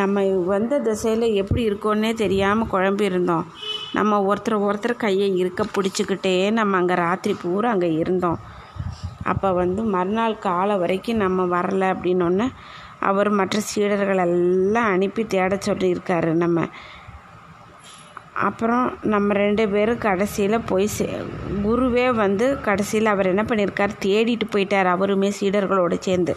நம்ம 0.00 0.22
வந்த 0.50 0.78
திசையில் 0.78 1.26
எப்படி 1.40 1.62
இருக்கோன்னே 1.68 2.10
தெரியாமல் 2.14 2.70
குழம்பி 2.72 3.04
இருந்தோம் 3.10 3.46
நம்ம 3.96 4.20
ஒருத்தர் 4.30 4.64
ஒருத்தர் 4.68 5.02
கையை 5.04 5.28
இருக்க 5.36 5.64
பிடிச்சிக்கிட்டே 5.74 6.34
நம்ம 6.58 6.76
அங்கே 6.76 6.96
ராத்திரி 7.04 7.34
பூரா 7.42 7.70
அங்கே 7.74 7.90
இருந்தோம். 8.02 8.40
அப்போ 9.32 9.48
வந்து 9.52 9.82
மறுநாள் 9.94 10.42
காலை 10.46 10.74
வரைக்கும் 10.76 11.22
நம்ம 11.24 11.44
வரலை 11.56 11.86
அப்படின்னொன்னே 11.94 12.48
அவர் 13.10 13.30
மற்ற 13.38 13.60
சீடர்கள் 13.70 14.24
எல்லாம் 14.26 14.90
அனுப்பி 14.94 15.22
தேட 15.26 15.54
சொல்லியிருக்காரு 15.68 16.32
நம்ம. 16.42 16.66
அப்புறம் 18.48 18.86
நம்ம 19.12 19.34
ரெண்டு 19.34 19.64
பேரும் 19.68 20.02
கடைசியில் 20.06 20.66
போய் 20.70 20.86
சே 20.96 21.06
குருவே 21.66 22.06
வந்து 22.22 22.46
கடைசியில் 22.68 23.12
அவர் 23.12 23.32
என்ன 23.32 23.42
பண்ணியிருக்கார்? 23.50 23.92
தேடிட்டு 24.04 24.46
போயிட்டார் 24.54 24.90
அவருமே 24.94 25.30
சீடர்களோடு 25.38 25.98
சேர்ந்து. 26.08 26.34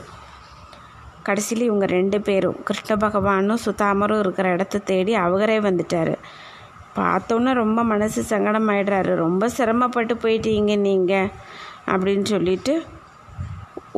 கடைசியில் 1.27 1.67
இவங்க 1.69 1.87
ரெண்டு 1.97 2.17
பேரும் 2.27 2.59
கிருஷ்ண 2.67 2.95
பகவானும் 3.05 3.63
சுதாமரும் 3.65 4.21
இருக்கிற 4.23 4.49
இடத்த 4.55 4.83
தேடி 4.91 5.13
அவரே 5.25 5.57
வந்துட்டார். 5.67 6.13
பார்த்தோன்னே 6.99 7.51
ரொம்ப 7.63 7.79
மனசு 7.93 8.19
சங்கடமாயிடுறாரு. 8.29 9.11
ரொம்ப 9.25 9.49
சிரமப்பட்டு 9.57 10.13
போயிட்டீங்க 10.23 10.75
நீங்கள் 10.87 11.31
அப்படின்னு 11.93 12.27
சொல்லிட்டு 12.35 12.75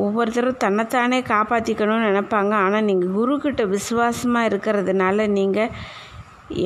ஒவ்வொருத்தரும் 0.04 0.60
தன்னைத்தானே 0.64 1.18
காப்பாற்றிக்கணும்னு 1.32 2.06
நினப்பாங்க. 2.08 2.52
ஆனால் 2.66 2.86
நீங்கள் 2.88 3.14
குருக்கிட்ட 3.16 3.62
விசுவாசமாக 3.74 4.50
இருக்கிறதுனால 4.50 5.26
நீங்கள் 5.38 5.74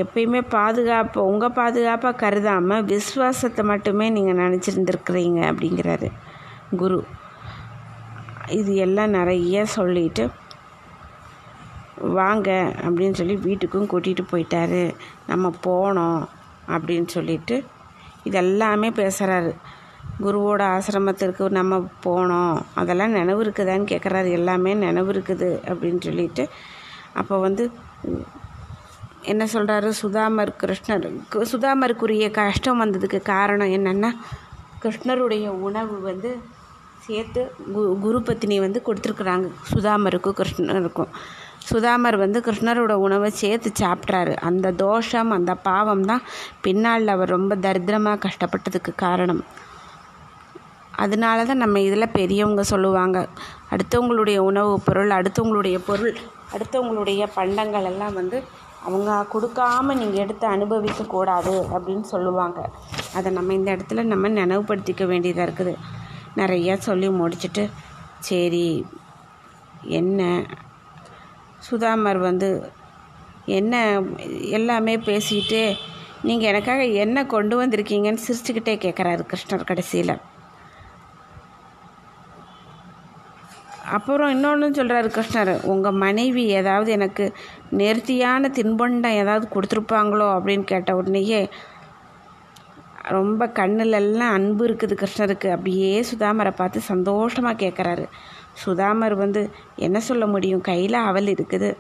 எப்பயுமே 0.01 0.41
பாதுகாப்பு 0.55 1.19
உங்கள் 1.31 1.57
பாதுகாப்பாக 1.59 2.21
கருதாமல் 2.23 2.87
விசுவாசத்தை 2.93 3.63
மட்டுமே 3.73 4.07
நீங்கள் 4.17 4.41
நினச்சிருந்துருக்குறீங்க 4.43 5.41
அப்படிங்கிறாரு 5.51 6.09
குரு. 6.83 7.01
இது 8.59 8.73
எல்லாம் 8.85 9.15
நிறைய 9.19 9.65
சொல்லிட்டு 9.75 10.25
வாங்க 12.01 12.75
அப்படின்னு 12.83 13.13
சொல்லி 13.13 13.37
வீட்டுக்கும் 13.37 13.91
கூட்டிகிட்டு 13.93 14.25
போயிட்டாரு. 14.33 14.95
நம்ம 15.27 15.53
போனோம் 15.67 16.23
அப்படின்னு 16.69 17.09
சொல்லிட்டு 17.09 17.65
இதெல்லாமே 18.25 18.91
பேசுகிறாரு 19.01 19.53
குருவோட 20.23 20.63
ஆசிரமத்திற்கு 20.77 21.49
நம்ம 21.49 21.79
போனோம். 22.05 22.63
அதெல்லாம் 22.75 23.11
நினைவு 23.11 23.45
இருக்குதான்னு 23.45 23.91
கேட்குறாரு 23.93 24.31
எல்லாமே 24.31 24.75
நினைவு 24.75 25.13
இருக்குது 25.13 25.51
அப்படின்னு 25.69 26.01
சொல்லிட்டு 26.01 26.49
அப்போ 27.15 27.39
வந்து 27.39 27.65
என்ன 29.23 29.47
சொல்கிறாரு 29.53 29.89
சுதாமர் 29.89 30.53
கிருஷ்ணர் 30.63 31.07
சுதாமருக்குரிய 31.53 32.31
கஷ்டம் 32.31 32.83
வந்ததுக்கு 32.85 33.23
காரணம் 33.23 33.69
என்னென்னா 33.69 34.11
கிருஷ்ணருடைய 34.83 35.49
உணவு 35.49 36.01
வந்து 36.01 36.41
சேர்த்து 37.07 37.53
கு 37.75 37.99
குரு 38.01 38.23
பத்தினி 38.23 38.61
வந்து 38.61 38.83
கொடுத்துருக்குறாங்க. 38.87 39.49
சுதாமருக்கும் 39.73 40.39
கிருஷ்ணருக்கும். 40.41 41.11
சுதாமர் 41.69 42.17
வந்து 42.23 42.39
கிருஷ்ணரோட 42.47 42.95
உணவை 43.07 43.31
சேர்த்து 43.43 43.71
சாப்பிட்றாரு. 43.83 44.33
அந்த 44.49 44.73
தோஷம் 44.85 45.31
அந்த 45.37 45.53
பாவம் 45.69 46.05
தான் 46.11 46.25
பின்னால் 46.65 47.15
அவர் 47.15 47.35
ரொம்ப 47.37 47.55
தரித்திரமாக 47.67 48.23
கஷ்டப்பட்டதுக்கு 48.27 48.95
காரணம். 49.05 49.43
அதனால 51.05 51.45
தான் 51.49 51.63
நம்ம 51.65 51.81
இதில் 51.87 52.15
பெரியவங்க 52.19 52.63
சொல்லுவாங்க 52.73 53.19
அடுத்தவங்களுடைய 53.75 54.39
உணவு 54.51 54.75
பொருள் 54.89 55.15
அடுத்தவங்களுடைய 55.19 55.79
பொருள் 55.89 56.15
அடுத்தவங்களுடைய 56.55 57.23
பண்டங்கள் 57.39 57.89
எல்லாம் 57.91 58.19
வந்து 58.21 58.39
அவங்க 58.87 59.11
கொடுக்காம 59.33 59.95
நீங்கள் 60.01 60.23
எடுத்து 60.25 60.47
அனுபவிக்கக்கூடாது 60.55 61.55
அப்படின்னு 61.75 62.07
சொல்லுவாங்க. 62.15 62.59
அதை 63.19 63.29
நம்ம 63.39 63.55
இந்த 63.59 63.69
இடத்துல 63.77 64.03
நம்ம 64.13 64.31
நினைவுபடுத்திக்க 64.41 65.05
வேண்டியதாக 65.13 65.47
இருக்குது. 65.49 65.75
நிறையா 66.41 66.75
சொல்லி 66.89 67.09
முடிச்சுட்டு 67.21 67.65
சரி 68.29 68.69
என்ன 70.01 70.21
சுதாமர் 71.69 72.21
வந்து 72.29 72.49
என்ன 73.59 73.75
எல்லாமே 74.57 74.95
பேசிக்கிட்டு 75.09 75.63
நீங்கள் 76.29 76.51
எனக்காக 76.51 76.85
என்ன 77.05 77.27
கொண்டு 77.27 77.55
வந்திருக்கீங்கன்னு 77.61 78.25
சிரிச்சுக்கிட்டே 78.27 78.75
கேட்குறாரு 78.85 79.25
கிருஷ்ணர் 79.33 79.69
கடைசியில். 79.71 80.15
அப்புறம் 83.97 84.31
இன்னொன்று 84.31 84.69
சொல்கிறாரு 84.71 85.09
கிருஷ்ணர் 85.17 85.53
உங்கள் 85.73 85.99
மனைவி 86.05 86.45
ஏதாவது 86.61 86.91
எனக்கு 86.93 87.25
நேர்த்தியான 87.81 88.51
தின்பண்டம் 88.59 89.19
ஏதாவது 89.23 89.47
கொடுத்துருப்பாங்களோ? 89.55 90.29
அப்படின்னு 90.37 90.65
கேட்ட 90.73 90.91
உடனேயே 90.97 91.41
ரொம்ப 93.17 93.47
கண்ணுலெல்லாம் 93.59 94.35
அன்பு 94.37 94.63
இருக்குது 94.69 94.95
கிருஷ்ணருக்கு. 95.03 95.49
அப்படியே 95.57 95.91
சுதாமரை 96.11 96.53
பார்த்து 96.57 96.81
சந்தோஷமாக 96.93 97.61
கேட்குறாரு 97.65 98.07
சுதாமர் 98.63 99.15
வந்து 99.15 99.43
என்ன 99.87 99.99
சொல்ல 100.01 100.27
முடியும்? 100.27 100.61
கையில் 100.61 100.99
அவல் 101.09 101.33
இருக்குது. 101.35 101.71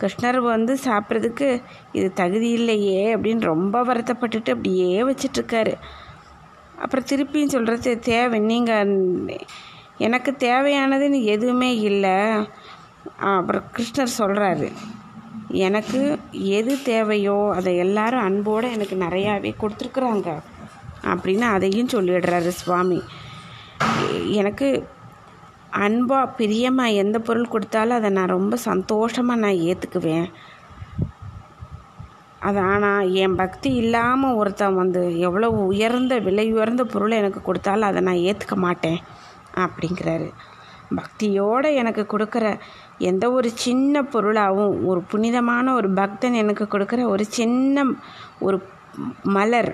கிருஷ்ணர் 0.00 0.38
வந்து 0.54 0.72
சாப்பிட்றதுக்கு 0.84 1.48
இது 1.92 2.08
தகுதி 2.12 2.48
இல்லையே 2.50 3.16
அப்படின்னு 3.16 3.50
ரொம்ப 3.52 3.84
வருத்தப்பட்டுட்டு 3.84 4.50
அப்படியே 4.56 4.90
வச்சிட்ருக்காரு. 5.02 5.74
அப்புறம் 6.82 7.08
திருப்பியும் 7.10 7.54
சொல்கிறது 7.54 7.92
தேவை 8.10 8.38
நீங்கள் 8.40 8.92
எனக்கு 10.06 10.30
தேவையானதுன்னு 10.38 11.20
எதுவுமே 11.34 11.70
இல்லை. 11.90 12.16
அப்புறம் 13.32 13.66
கிருஷ்ணர் 13.76 14.16
சொல்கிறாரு 14.18 14.68
எனக்கு 15.66 16.00
எது 16.58 16.72
தேவையோ 16.82 17.36
அதை 17.56 17.72
எல்லாரும் 17.76 18.26
அன்போடு 18.28 18.68
எனக்கு 18.72 18.96
நிறையாவே 19.04 19.52
கொடுத்துருக்குறாங்க 19.60 20.28
அப்படின்னு 21.12 21.46
அதையும் 21.56 21.92
சொல்லிடுறாரு 21.94 22.50
சுவாமி. 22.60 23.00
எனக்கு 24.40 24.68
அன்பாக 25.84 26.32
பிரியமாக 26.36 26.98
எந்த 27.02 27.16
பொருள் 27.18 27.52
கொடுத்தாலும் 27.52 27.98
அதை 27.98 28.10
நான் 28.10 28.34
ரொம்ப 28.36 28.56
சந்தோஷமாக 28.68 29.40
நான் 29.40 29.62
ஏற்றுக்குவேன் 29.68 30.28
அது 32.40 32.60
ஆனால் 32.72 33.08
என் 33.22 33.36
பக்தி 33.36 33.70
இல்லாமல் 33.74 34.36
ஒருத்தன் 34.40 34.74
வந்து 34.74 35.02
எவ்வளோ 35.18 35.48
உயர்ந்த 35.70 36.14
விலை 36.18 36.44
உயர்ந்த 36.52 36.84
பொருளை 36.84 37.16
எனக்கு 37.18 37.40
கொடுத்தாலும் 37.42 37.88
அதை 37.88 38.00
நான் 38.00 38.24
ஏற்றுக்க 38.28 38.56
மாட்டேன் 38.56 38.98
அப்படிங்கிறாரு. 39.64 40.28
பக்தியோடு 40.96 41.68
எனக்கு 41.74 42.02
கொடுக்குற 42.06 42.46
எந்த 43.10 43.24
ஒரு 43.32 43.48
சின்ன 43.64 44.02
பொருளாகவும் 44.02 44.74
ஒரு 44.84 45.00
புனிதமான 45.02 45.72
ஒரு 45.74 45.88
பக்தன் 45.92 46.40
எனக்கு 46.42 46.64
கொடுக்குற 46.64 47.02
ஒரு 47.14 47.24
சின்ன 47.38 47.84
ஒரு 48.40 48.58
மலர் 49.36 49.72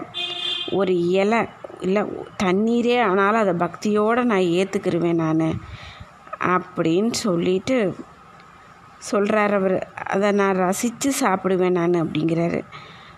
ஒரு 0.73 0.95
இலை 1.21 1.41
இல்லை 1.81 2.03
தண்ணீரே 2.43 2.97
ஆனாலும் 3.11 3.43
அதை 3.45 3.55
பக்தியோடு 3.55 4.23
நான் 4.25 4.53
ஏற்றுக்கிருவேன் 4.59 5.23
நான். 5.23 5.47
அப்படின்னு 6.47 7.13
சொல்லிட்டு 7.13 7.95
சொல்கிறார் 8.99 9.55
அவர். 9.55 9.89
அதை 10.11 10.33
நான் 10.33 10.57
ரசித்து 10.57 11.13
சாப்பிடுவேன் 11.21 11.71
நான் 11.71 12.03
அப்படிங்கிறாரு. 12.03 12.61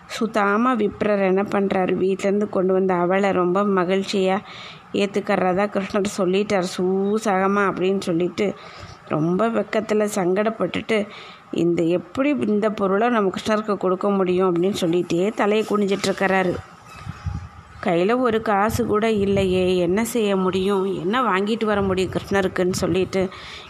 சுத்தாமல் 0.07 0.77
விப்ரர் 0.77 1.23
என்ன 1.27 1.43
பண்ணுறாரு 1.43 1.93
வீட்டிலேருந்து 1.95 2.49
கொண்டு 2.49 2.73
வந்த 2.73 2.95
அவளை 2.95 3.31
ரொம்ப 3.33 3.65
மகிழ்ச்சியாக 3.65 4.47
ஏற்றுக்கறதா 4.93 5.67
கிருஷ்ணர் 5.77 6.17
சொல்லிட்டார். 6.19 6.69
சூசகமாக 6.77 7.71
அப்படின்னு 7.71 8.01
சொல்லிட்டு 8.01 8.55
ரொம்ப 9.09 9.49
வெக்கத்தில் 9.49 10.13
சங்கடப்பட்டுட்டு 10.15 11.07
இந்த 11.51 11.83
எப்படி 11.83 12.31
இந்த 12.47 12.71
பொருளை 12.71 13.09
நம்ம 13.09 13.33
கிருஷ்ணருக்கு 13.37 13.75
கொடுக்க 13.77 14.11
முடியும்? 14.11 14.55
அப்படின்னு 14.55 14.81
சொல்லிகிட்டே 14.81 15.35
தலையை 15.35 15.67
குனிஞ்சிட்ருக்கிறாரு 15.71 16.55
கையில் 17.87 18.13
ஒரு 18.27 18.39
காசு 18.49 18.81
கூட 18.87 19.07
இல்லையே 19.25 19.65
என்ன 19.87 20.01
செய்ய 20.15 20.31
முடியும்? 20.37 20.85
என்ன 21.03 21.23
வாங்கிட்டு 21.29 21.65
வர 21.65 21.81
முடியும் 21.83 22.13
கிருஷ்ணருக்குன்னு 22.17 22.81
சொல்லிட்டு 22.83 23.23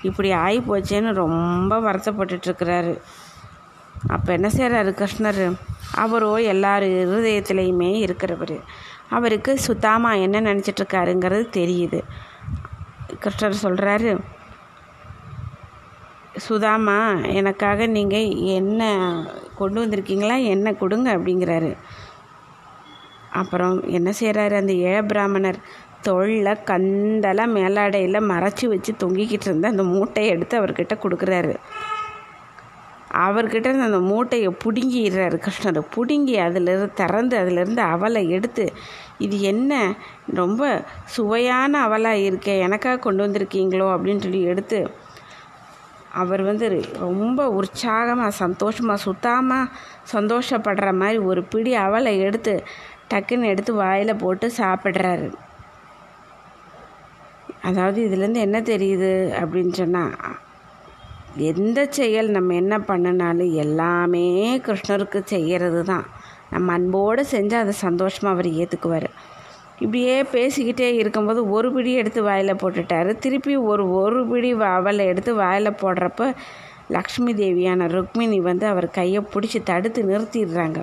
இப்படி 0.08 0.30
ஆகி 0.44 0.58
போச்சேன்னு 0.68 1.12
ரொம்ப 1.22 1.78
வருத்தப்பட்டுட்ருக்கிறாரு 1.86 2.94
அப்போ 4.14 4.30
என்ன 4.32 4.48
செய்கிறாரு 4.56 4.90
கிருஷ்ணர்? 5.00 5.44
அவரோ 6.04 6.32
எல்லார் 6.52 6.86
இருதயத்துலேயுமே 7.02 7.90
இருக்கிறவர். 8.06 8.56
அவருக்கு 9.16 9.52
சுத்தாமா 9.58 10.10
என்ன 10.26 10.36
நினச்சிட்ருக்காருங்கிறது 10.40 11.44
தெரியுது. 11.58 12.00
கிருஷ்ணர் 13.22 13.62
சொல்கிறாரு 13.62 14.12
சுதாமா 16.46 16.98
எனக்காக 17.38 17.86
நீங்கள் 17.96 18.32
என்ன 18.58 18.82
கொண்டு 19.58 19.78
வந்திருக்கீங்களா? 19.82 20.36
என்ன 20.54 20.68
கொடுங்க? 20.72 21.08
அப்படிங்கிறாரு. 21.16 21.70
அப்புறம் 23.34 23.76
என்ன 23.88 24.10
செய்கிறாரு 24.20 24.54
அந்த 24.54 24.72
ஏழ 24.72 25.02
பிராமணர்? 25.02 25.58
தொழில 26.02 26.48
கந்தலாக 26.64 27.54
மேலாடையில் 27.56 28.28
மறைச்சி 28.30 28.66
வச்சு 28.66 28.92
தொங்கிக்கிட்டு 29.02 29.46
இருந்த 29.48 29.68
அந்த 29.68 29.82
மூட்டையை 29.82 30.32
எடுத்து 30.32 30.54
அவர்கிட்ட 30.60 30.94
கொடுக்குறாரு. 31.02 31.54
அவர்கிட்ட 33.26 33.68
அந்த 33.80 34.00
மூட்டையை 34.00 34.50
பிடுங்கிடுறாரு 34.64 35.36
கிருஷ்ணர். 35.44 35.80
பிடுங்கி 35.94 36.34
அதிலிருந்து 36.38 36.88
திறந்து 36.92 37.34
அதிலிருந்து 37.36 37.82
அவலை 37.82 38.22
எடுத்து 38.28 38.64
இது 39.18 39.36
என்ன? 39.40 39.72
ரொம்ப 40.34 40.62
சுவையான 41.04 41.72
அவலாக 41.88 42.24
இருக்கே 42.28 42.54
எனக்காக 42.58 42.98
கொண்டு 42.98 43.22
வந்திருக்கீங்களோ? 43.26 43.88
அப்படின்னு 43.94 44.20
சொல்லி 44.20 44.42
எடுத்து 44.42 44.80
அவர் 46.12 46.42
வந்து 46.42 46.66
ரொம்ப 46.98 47.40
உற்சாகமாக 47.50 48.32
சந்தோஷமாக 48.42 49.04
சுத்தாமல் 49.06 49.70
சந்தோஷப்படுற 50.12 50.90
மாதிரி 50.94 51.18
ஒரு 51.18 51.40
பிடி 51.44 51.72
அவலை 51.76 52.12
எடுத்து 52.18 52.54
டக்குன்னு 53.14 53.50
எடுத்து 53.54 53.72
வாயில் 53.82 54.20
போட்டு 54.22 54.46
சாப்பிட்றாரு. 54.62 55.28
அதாவது 57.68 57.98
இதுலேருந்து 58.06 58.40
என்ன 58.46 58.58
தெரியுது 58.72 59.12
அப்படின்னு 59.40 59.74
சொன்னால் 59.82 60.16
எந்த 61.50 61.78
செயல் 61.98 62.28
நம்ம 62.36 62.54
என்ன 62.62 62.74
பண்ணினாலும் 62.88 63.52
எல்லாமே 63.62 64.26
கிருஷ்ணருக்கு 64.66 65.20
செய்கிறது 65.32 65.80
தான் 65.84 66.04
நம்ம 66.52 66.74
அன்போடு 66.78 67.22
செஞ்சால் 67.32 67.64
அதை 67.64 67.74
சந்தோஷமாக 67.86 68.34
அவர் 68.34 68.48
ஏற்றுக்குவார் 68.62 69.08
இப்படியே 69.84 70.16
பேசிக்கிட்டே 70.34 70.88
இருக்கும்போது 71.00 71.40
ஒரு 71.54 71.68
பிடி 71.74 71.92
எடுத்து 72.00 72.20
வாயில் 72.28 72.60
போட்டுட்டார். 72.60 73.10
திருப்பி 73.24 73.54
ஒரு 73.70 73.84
ஒரு 74.02 74.20
பிடி 74.30 74.50
அவலை 74.74 75.06
எடுத்து 75.12 75.32
வாயில் 75.40 75.78
போடுறப்ப 75.82 76.28
லக்ஷ்மி 76.96 77.32
தேவியான 77.40 77.88
ருக்மிணி 77.96 78.38
வந்து 78.50 78.66
அவர் 78.72 78.88
கையை 78.98 79.22
பிடிச்சி 79.34 79.60
தடுத்து 79.70 80.02
நிறுத்திடுறாங்க. 80.10 80.80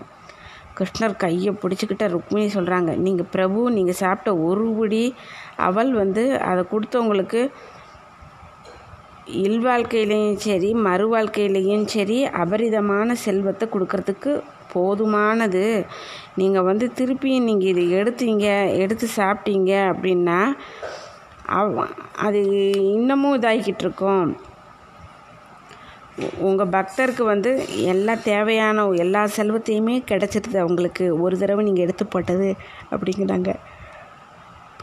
கிருஷ்ணர் 0.78 1.22
கையை 1.24 1.52
பிடிச்சிக்கிட்ட 1.62 2.06
ருக்மிணி 2.14 2.48
சொல்கிறாங்க 2.58 2.92
நீங்கள் 3.06 3.32
பிரபு 3.36 3.62
நீங்கள் 3.78 4.00
சாப்பிட்ட 4.04 4.32
ஒரு 4.48 4.68
பிடி 4.80 5.04
அவள் 5.68 5.92
வந்து 6.02 6.24
அதை 6.50 6.64
கொடுத்தவங்களுக்கு 6.74 7.42
இல்வாழ்க்கையிலையும் 9.46 10.40
சரி 10.46 10.70
மறு 10.88 11.06
வாழ்க்கையிலையும் 11.14 11.86
சரி 11.94 12.18
அபரிதமான 12.44 13.16
செல்வத்தை 13.26 13.66
கொடுக்கறதுக்கு 13.74 14.32
போதுமானது. 14.74 15.64
நீங்கள் 16.40 16.68
வந்து 16.70 16.86
திருப்பியும் 17.00 17.48
நீங்கள் 17.50 17.72
இதை 17.72 17.84
எடுத்தீங்க 18.00 18.48
எடுத்து 18.84 19.08
சாப்பிட்டீங்க 19.20 19.72
அப்படின்னா 19.92 20.40
அவ 21.60 21.86
அது 22.26 22.42
இன்னமும் 22.96 23.38
இதாகிக்கிட்டு 23.38 23.84
இருக்கோம். 23.86 24.26
உங்கள் 26.38 26.68
பக்தருக்கு 26.68 27.24
வந்து 27.24 27.52
எல்லா 27.84 28.14
தேவையான 28.24 28.86
எல்லா 28.90 29.24
செல்வத்தையுமே 29.26 29.96
கிடச்சிருது 30.12 30.58
அவங்களுக்கு 30.58 31.22
ஒரு 31.22 31.38
தடவை 31.38 31.66
நீங்கள் 31.66 31.84
எடுத்து 31.84 32.06
போட்டது 32.06 32.56
அப்படிங்கிறாங்க. 32.92 33.52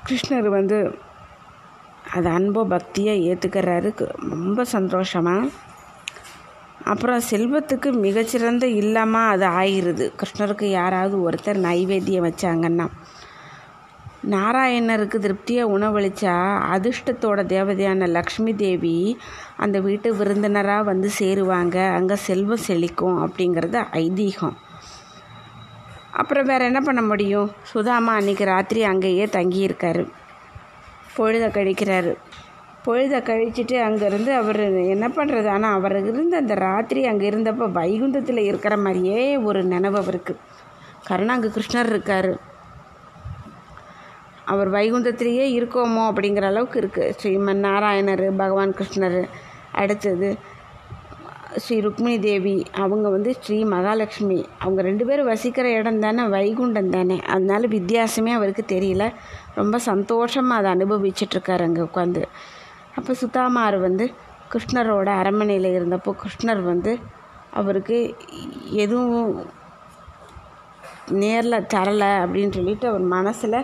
கிருஷ்ணர் 0.06 0.48
வந்து 0.48 0.78
அது 2.16 2.28
அன்போ 2.28 2.64
பக்தியை 2.64 3.14
ஏற்றுக்கிறாரு 3.30 3.88
ரொம்ப 4.34 4.64
சந்தோஷமாக 4.64 5.48
அப்புறம் 6.84 7.20
செல்வத்துக்கு 7.30 7.92
மிகச்சிறந்த 7.92 8.66
இல்லாமல் 8.66 9.30
அது 9.32 9.46
ஆயிடுது. 9.46 10.12
கிருஷ்ணருக்கு 10.20 10.64
யாராவது 10.64 11.30
ஒருத்தர் 11.30 11.64
நைவேத்தியம் 11.68 12.26
வச்சாங்கன்னா 12.28 12.86
நாராயணருக்கு 14.22 15.18
திருப்தியாக 15.18 15.78
உணவளித்தா 15.78 16.34
அதிர்ஷ்டத்தோட 16.74 17.42
தேவதையான 17.44 18.08
லக்ஷ்மி 18.08 18.54
தேவி 18.54 19.18
அந்த 19.56 19.80
வீட்டு 19.80 20.14
விருந்தினராக 20.14 20.82
வந்து 20.82 21.10
சேருவாங்க. 21.18 21.92
அங்கே 21.92 22.14
செல்வம் 22.14 22.66
செழிக்கும் 22.66 23.26
அப்படிங்கிறது 23.26 23.84
ஐதீகம். 23.92 24.56
அப்புறம் 26.10 26.46
வேறு 26.46 26.64
என்ன 26.64 26.80
பண்ண 26.80 27.02
முடியும்? 27.02 27.52
சுதாமா 27.62 28.18
அன்றைக்கி 28.18 28.44
ராத்திரி 28.44 28.82
அங்கேயே 28.82 29.24
தங்கியிருக்காரு. 29.24 30.08
பொழுதை 31.16 31.48
கழிக்கிறாரு. 31.50 32.16
பொழுதை 32.84 33.18
கழிச்சிட்டு 33.22 33.76
அங்கேருந்து 33.80 34.34
அவர் 34.34 34.60
என்ன 34.72 35.08
பண்ணுறது 35.08 35.48
ஆனால் 35.48 35.74
அவர் 35.74 36.06
இருந்த 36.06 36.36
அந்த 36.36 36.54
ராத்திரி 36.54 37.06
அங்கே 37.06 37.30
இருந்தப்போ 37.30 37.72
வைகுந்தத்தில் 37.72 38.36
இருக்கிற 38.36 38.76
மாதிரியே 38.76 39.36
ஒரு 39.36 39.64
நினைவு 39.64 39.98
அவருக்கு. 39.98 40.36
கருணாங்க 41.08 41.48
கிருஷ்ணர் 41.56 41.86
இருக்கார். 41.86 42.47
அவர் 44.52 44.70
வைகுந்தத்திலேயே 44.70 45.46
இருக்கோமோ 45.58 46.02
அப்படிங்கிற 46.10 46.46
அளவுக்கு 46.50 46.78
இருக்குது 46.80 47.14
ஸ்ரீமன் 47.18 47.64
நாராயணர் 47.66 48.24
பகவான் 48.36 48.76
கிருஷ்ணர் 48.78 49.18
அடுத்தது 49.72 50.28
ஸ்ரீ 51.56 51.76
ருக்மிணி 51.80 52.18
தேவி. 52.20 52.54
அவங்க 52.84 53.06
வந்து 53.08 53.30
ஸ்ரீ 53.40 53.58
மகாலட்சுமி. 53.64 54.38
அவங்க 54.58 54.80
ரெண்டு 54.82 55.04
பேரும் 55.06 55.26
வசிக்கிற 55.26 55.66
இடம் 55.70 56.00
தானே? 56.00 56.22
வைகுண்டம் 56.34 56.90
தானே. 56.90 57.16
அதனால 57.26 57.68
வித்தியாசமே 57.76 58.32
அவருக்கு 58.38 58.64
தெரியல. 58.74 59.04
ரொம்ப 59.54 59.78
சந்தோஷமாக 59.88 60.60
அதை 60.60 60.70
அனுபவிச்சிட்ருக்காரு 60.76 61.64
அங்கே 61.68 61.82
உட்காந்து 61.88 62.22
அப்போ 62.98 63.12
சுத்தாமார் 63.14 63.78
வந்து 63.78 64.04
கிருஷ்ணரோட 64.52 65.08
அரண்மனையில் 65.20 65.68
இருந்தப்போ 65.78 66.12
கிருஷ்ணர் 66.22 66.62
வந்து 66.62 66.92
அவருக்கு 67.50 67.98
எதுவும் 68.84 69.32
நேரில் 71.22 71.66
தரலை 71.74 72.10
அப்படின்னு 72.22 72.52
சொல்லிட்டு 72.52 72.86
அவர் 72.88 73.04
மனசில் 73.16 73.58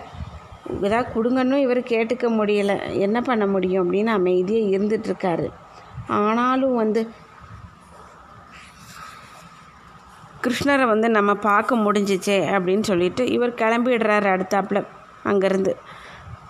ஏதாவது 0.82 1.08
கொடுங்கன்னு 1.14 1.56
இவர் 1.56 1.80
கேட்டுக்க 1.80 2.28
முடியலை. 2.40 2.76
என்ன 2.98 3.20
பண்ண 3.20 3.46
முடியும் 3.46 3.92
அப்படின்னு 3.92 4.06
அமைதியாக 4.06 4.70
இருந்துகிட்ருக்காரு 4.76 5.48
ஆனாலும் 6.06 6.74
வந்து 6.74 7.10
கிருஷ்ணரை 10.42 10.86
வந்து 10.86 11.10
நம்ம 11.10 11.34
பார்க்க 11.34 11.76
முடிஞ்சிச்சே 11.76 12.38
அப்படின்னு 12.56 12.80
சொல்லிட்டு 12.80 13.30
இவர் 13.30 13.54
கிளம்பிடுறாரு 13.54 14.28
அடுத்தாப்புல 14.34 14.86
அங்கேருந்து. 15.24 15.72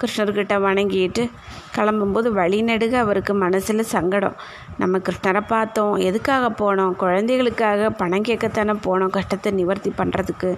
கிருஷ்ணர்கிட்ட 0.00 0.54
வணங்கிட்டு 0.66 1.30
கிளம்பும்போது 1.76 2.28
வழிநடுக 2.32 2.92
அவருக்கு 2.92 3.34
மனசில் 3.34 3.82
சங்கடம். 3.82 4.36
நம்ம 4.78 4.98
கிருஷ்ணரை 4.98 5.42
பார்த்தோம். 5.46 5.94
எதுக்காக 5.96 6.50
போனோம்? 6.60 6.96
குழந்தைகளுக்காக 6.96 7.90
பணம் 7.90 8.22
கேட்கத்தானே 8.22 8.74
போனோம். 8.86 9.08
கஷ்டத்தை 9.08 9.52
நிவர்த்தி 9.52 9.92
பண்ணுறதுக்கு 9.98 10.56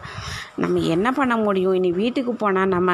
நம்ம 0.57 0.79
என்ன 0.79 1.13
பண்ண 1.13 1.37
முடியும்? 1.37 1.73
இனி 1.73 1.93
வீட்டுக்கு 1.93 2.35
போனால் 2.35 2.69
நம்ம 2.69 2.93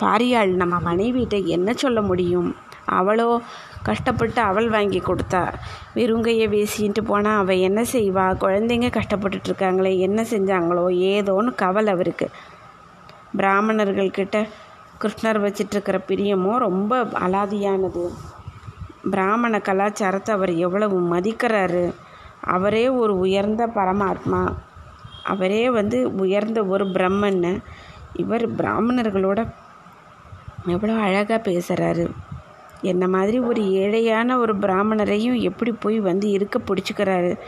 பாரியாள் 0.00 0.54
நம்ம 0.54 0.94
மனைவிட்ட 0.94 1.44
என்ன 1.44 1.72
சொல்ல 1.72 2.02
முடியும்? 2.02 2.56
அவளோ 2.84 3.40
கஷ்டப்பட்டு 3.82 4.40
அவள் 4.40 4.68
வாங்கி 4.68 5.00
கொடுத்தா. 5.00 5.42
வெறுங்கையை 5.94 6.46
வீசிட்டு 6.54 7.00
போனால் 7.04 7.38
அவள் 7.38 7.56
என்ன 7.56 7.80
செய்வா? 7.82 8.24
குழந்தைங்க 8.40 8.88
கஷ்டப்பட்டுட்டு 8.98 9.48
இருக்காங்களே 9.48 9.98
என்ன 9.98 10.22
செஞ்சாங்களோ 10.22 10.86
ஏதோன்னு 11.12 11.54
கவலை 11.54 11.92
அவருக்கு. 11.92 12.28
பிராமணர்கள்கிட்ட 13.36 14.46
கிருஷ்ணர் 15.00 15.40
வச்சிட்ருக்கிற 15.44 15.96
பிரியமோ 16.08 16.56
ரொம்ப 16.56 17.04
அலாதியானது. 17.04 18.04
பிராமண 19.10 19.58
கலாச்சாரத்தை 19.58 20.34
அவர் 20.34 20.52
எவ்வளவு 20.54 21.16
மதிக்கிறாரு. 21.16 21.94
அவரே 22.40 22.88
ஒரு 22.88 23.18
உயர்ந்த 23.18 23.66
பரமாத்மா. 23.66 24.54
அவரே 25.24 25.70
வந்து 25.70 26.16
உயர்ந்த 26.16 26.64
ஒரு 26.64 26.84
பிரம்மன்னு 26.84 27.62
இவர் 28.12 28.54
பிராமணர்களோட 28.56 29.40
எவ்வளோ 30.66 30.94
அழகாக 30.94 31.50
பேசுகிறாரு 31.50 32.04
என்ன 32.80 33.08
மாதிரி 33.08 33.38
ஒரு 33.38 33.62
ஏழையான 33.62 34.36
ஒரு 34.38 34.56
பிராமணரையும் 34.56 35.40
எப்படி 35.40 35.72
போய் 35.72 36.00
வந்து 36.00 36.30
இருக்க 36.30 36.58
பிடிச்சிக்கிறாரு. 36.58 37.38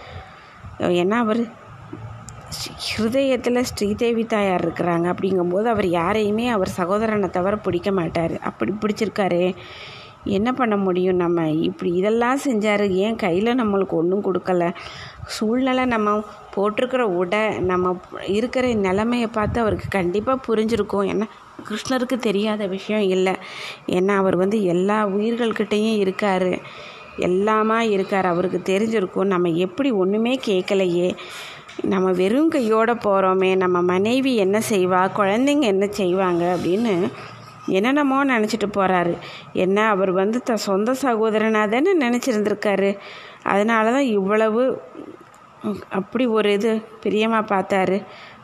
ஏன்னா 0.79 1.17
அவர் 1.25 1.41
ஹிருதயத்தில் 2.85 3.61
ஸ்ரீதேவி 3.61 4.25
தாயார் 4.25 4.69
இருக்கிறாங்க 4.69 5.07
அப்படிங்கும்போது 5.07 5.65
அவர் 5.65 5.87
யாரையுமே 5.87 6.49
அவர் 6.49 6.69
சகோதரனை 6.69 7.29
தவிர 7.29 7.57
பிடிக்க 7.57 7.93
மாட்டார். 7.93 8.39
அப்படி 8.39 8.73
பிடிச்சிருக்காரு. 8.73 9.57
என்ன 10.25 10.53
பண்ண 10.53 10.77
முடியும் 10.77 11.17
நம்ம? 11.17 11.51
இப்படி 11.51 11.93
இதெல்லாம் 11.93 12.39
செஞ்சார். 12.45 12.91
ஏன் 12.91 13.17
கையில் 13.17 13.63
நம்மளுக்கு 13.63 13.89
ஒன்றும் 13.89 14.25
கொடுக்கல? 14.25 14.75
சூழ்நிலை 15.27 15.85
நம்ம 15.85 16.23
போட்டிருக்கிற 16.55 17.07
உடை 17.07 17.59
நம்ம 17.59 18.01
இருக்கிற 18.27 18.69
நிலமையை 18.69 19.27
பார்த்து 19.27 19.61
அவருக்கு 19.61 19.85
கண்டிப்பாக 19.89 20.55
புரிஞ்சிருக்கும். 20.55 21.09
ஏன்னா 21.13 21.27
கிருஷ்ணருக்கு 21.69 22.19
தெரியாத 22.19 22.67
விஷயம் 22.67 23.03
இல்லை. 23.03 23.35
ஏன்னா 23.87 24.15
அவர் 24.17 24.37
வந்து 24.37 24.65
எல்லா 24.65 25.07
உயிர்கள்கிட்டேயும் 25.07 25.97
இருக்கார். 25.97 26.49
எல்லாமா 27.19 27.79
இருக்கார். 27.79 28.27
அவருக்கு 28.27 28.61
தெரிஞ்சிருக்கும். 28.65 29.25
நம்ம 29.25 29.49
எப்படி 29.49 29.91
ஒன்றுமே 29.91 30.41
கேட்கலையே 30.47 31.17
நம்ம 31.83 32.11
வெறும் 32.11 32.49
கையோடு 32.49 32.95
போகிறோமே 32.95 33.57
நம்ம 33.57 33.81
மனைவி 33.83 34.35
என்ன 34.35 34.61
செய்வா 34.71 35.01
குழந்தைங்க 35.19 35.67
என்ன 35.75 35.87
செய்வாங்க 35.87 36.57
அப்படின்னு 36.57 36.95
என்னென்னமோ 37.69 38.25
நினச்சிட்டு 38.25 38.69
போகிறாரு 38.77 39.15
என்ன 39.53 39.89
அவர் 39.89 40.13
வந்து 40.13 40.43
த 40.43 40.57
சொந்த 40.57 40.95
சகோதரனாக 41.03 41.69
தானே 41.69 41.93
நினச்சிருந்துருக்காரு. 42.05 42.97
அதனால 43.43 43.93
தான் 43.93 44.09
இவ்வளவு 44.17 44.63
அப்படி 45.89 46.27
ஒரு 46.27 46.53
இது 46.53 46.83
பிரியமாக 47.03 47.51
பார்த்தாரு. 47.55 47.99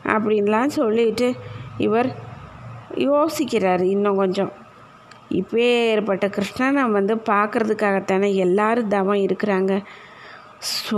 அப்படின்லாம் 0.05 0.75
சொல்லிட்டு 0.79 1.35
இவர் 1.77 2.09
யோசிக்கிறார் 2.97 3.81
இன்னும் 3.81 4.15
கொஞ்சம். 4.15 4.51
இப்பேற்பட்ட 5.29 6.25
கிருஷ்ணனை 6.27 6.89
வந்து 6.91 7.15
பார்க்குறதுக்காகத்தானே 7.15 8.33
எல்லாரும் 8.35 8.87
தவம் 8.87 9.23
இருக்கிறாங்க. 9.27 9.81
ஸோ 10.61 10.97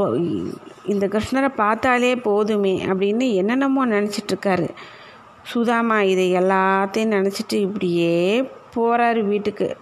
இந்த 0.86 1.08
கிருஷ்ணரை 1.08 1.50
பார்த்தாலே 1.56 2.16
போதுமே 2.16 2.86
அப்படின்னு 2.86 3.26
என்னென்னமோ 3.34 3.88
நினச்சிட்ருக்காரு. 3.88 4.70
சுதாமா 5.44 6.02
இதை 6.02 6.34
எல்லாத்தையும் 6.34 7.14
நினச்சிட்டு 7.18 7.54
இப்படியே 7.54 8.50
போகிறாரு 8.76 9.22
வீட்டுக்கு. 9.26 9.78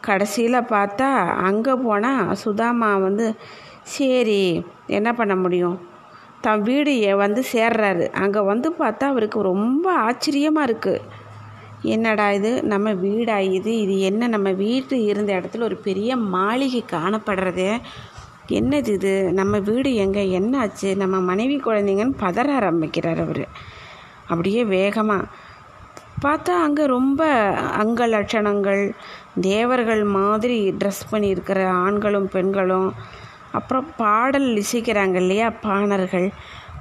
கடைசியில் 0.00 0.68
பார்த்தா 0.74 1.08
அங்கே 1.48 1.72
போனால் 1.72 2.34
சுதாமா 2.34 2.96
வந்து 2.96 3.34
சரி 3.82 4.64
என்ன 4.86 5.12
பண்ண 5.12 5.36
முடியும்? 5.36 5.78
தன் 6.40 6.62
வீடு 6.62 7.16
வந்து 7.16 7.44
சேர்றாரு. 7.52 8.12
அங்கே 8.12 8.40
வந்து 8.40 8.72
பார்த்தா 8.78 9.04
அவருக்கு 9.04 9.40
ரொம்ப 9.42 9.92
ஆச்சரியமாக 9.92 10.68
இருக்குது 10.70 11.04
என்னடா 11.82 12.32
இது? 12.32 12.62
நம்ம 12.62 12.92
வீடா 12.92 13.38
இது 13.38 13.80
இது 13.80 14.00
என்ன? 14.00 14.26
நம்ம 14.26 14.50
வீட்டு 14.50 15.04
இருந்த 15.04 15.32
இடத்துல 15.32 15.62
ஒரு 15.62 15.76
பெரிய 15.76 16.16
மாளிகை 16.16 16.84
காணப்படுறது. 16.90 17.80
என்னது 18.48 18.86
இது? 18.86 19.32
நம்ம 19.32 19.58
வீடு 19.58 19.94
எங்கே? 19.94 20.38
என்னாச்சு? 20.38 20.96
நம்ம 20.96 21.20
மனைவி 21.20 21.56
குழந்தைங்கன்னு 21.56 22.14
பதற 22.20 22.54
ஆரம்பிக்கிறார் 22.54 23.20
அவர். 23.20 23.48
அப்படியே 24.26 24.64
வேகமாக 24.64 25.24
பார்த்தா 26.22 26.48
அங்கே 26.48 26.86
ரொம்ப 26.86 27.26
அங்க 27.54 28.06
லட்சணங்கள் 28.06 28.92
தேவர்கள் 29.40 30.04
மாதிரி 30.04 30.70
ட்ரெஸ் 30.70 31.12
பண்ணியிருக்கிற 31.12 31.68
ஆண்களும் 31.68 32.28
பெண்களும். 32.28 32.94
அப்புறம் 33.52 33.86
பாடல் 33.96 34.62
இசைக்கிறாங்க 34.62 35.14
இல்லையா? 35.14 35.50
பாணர்கள். 35.50 36.30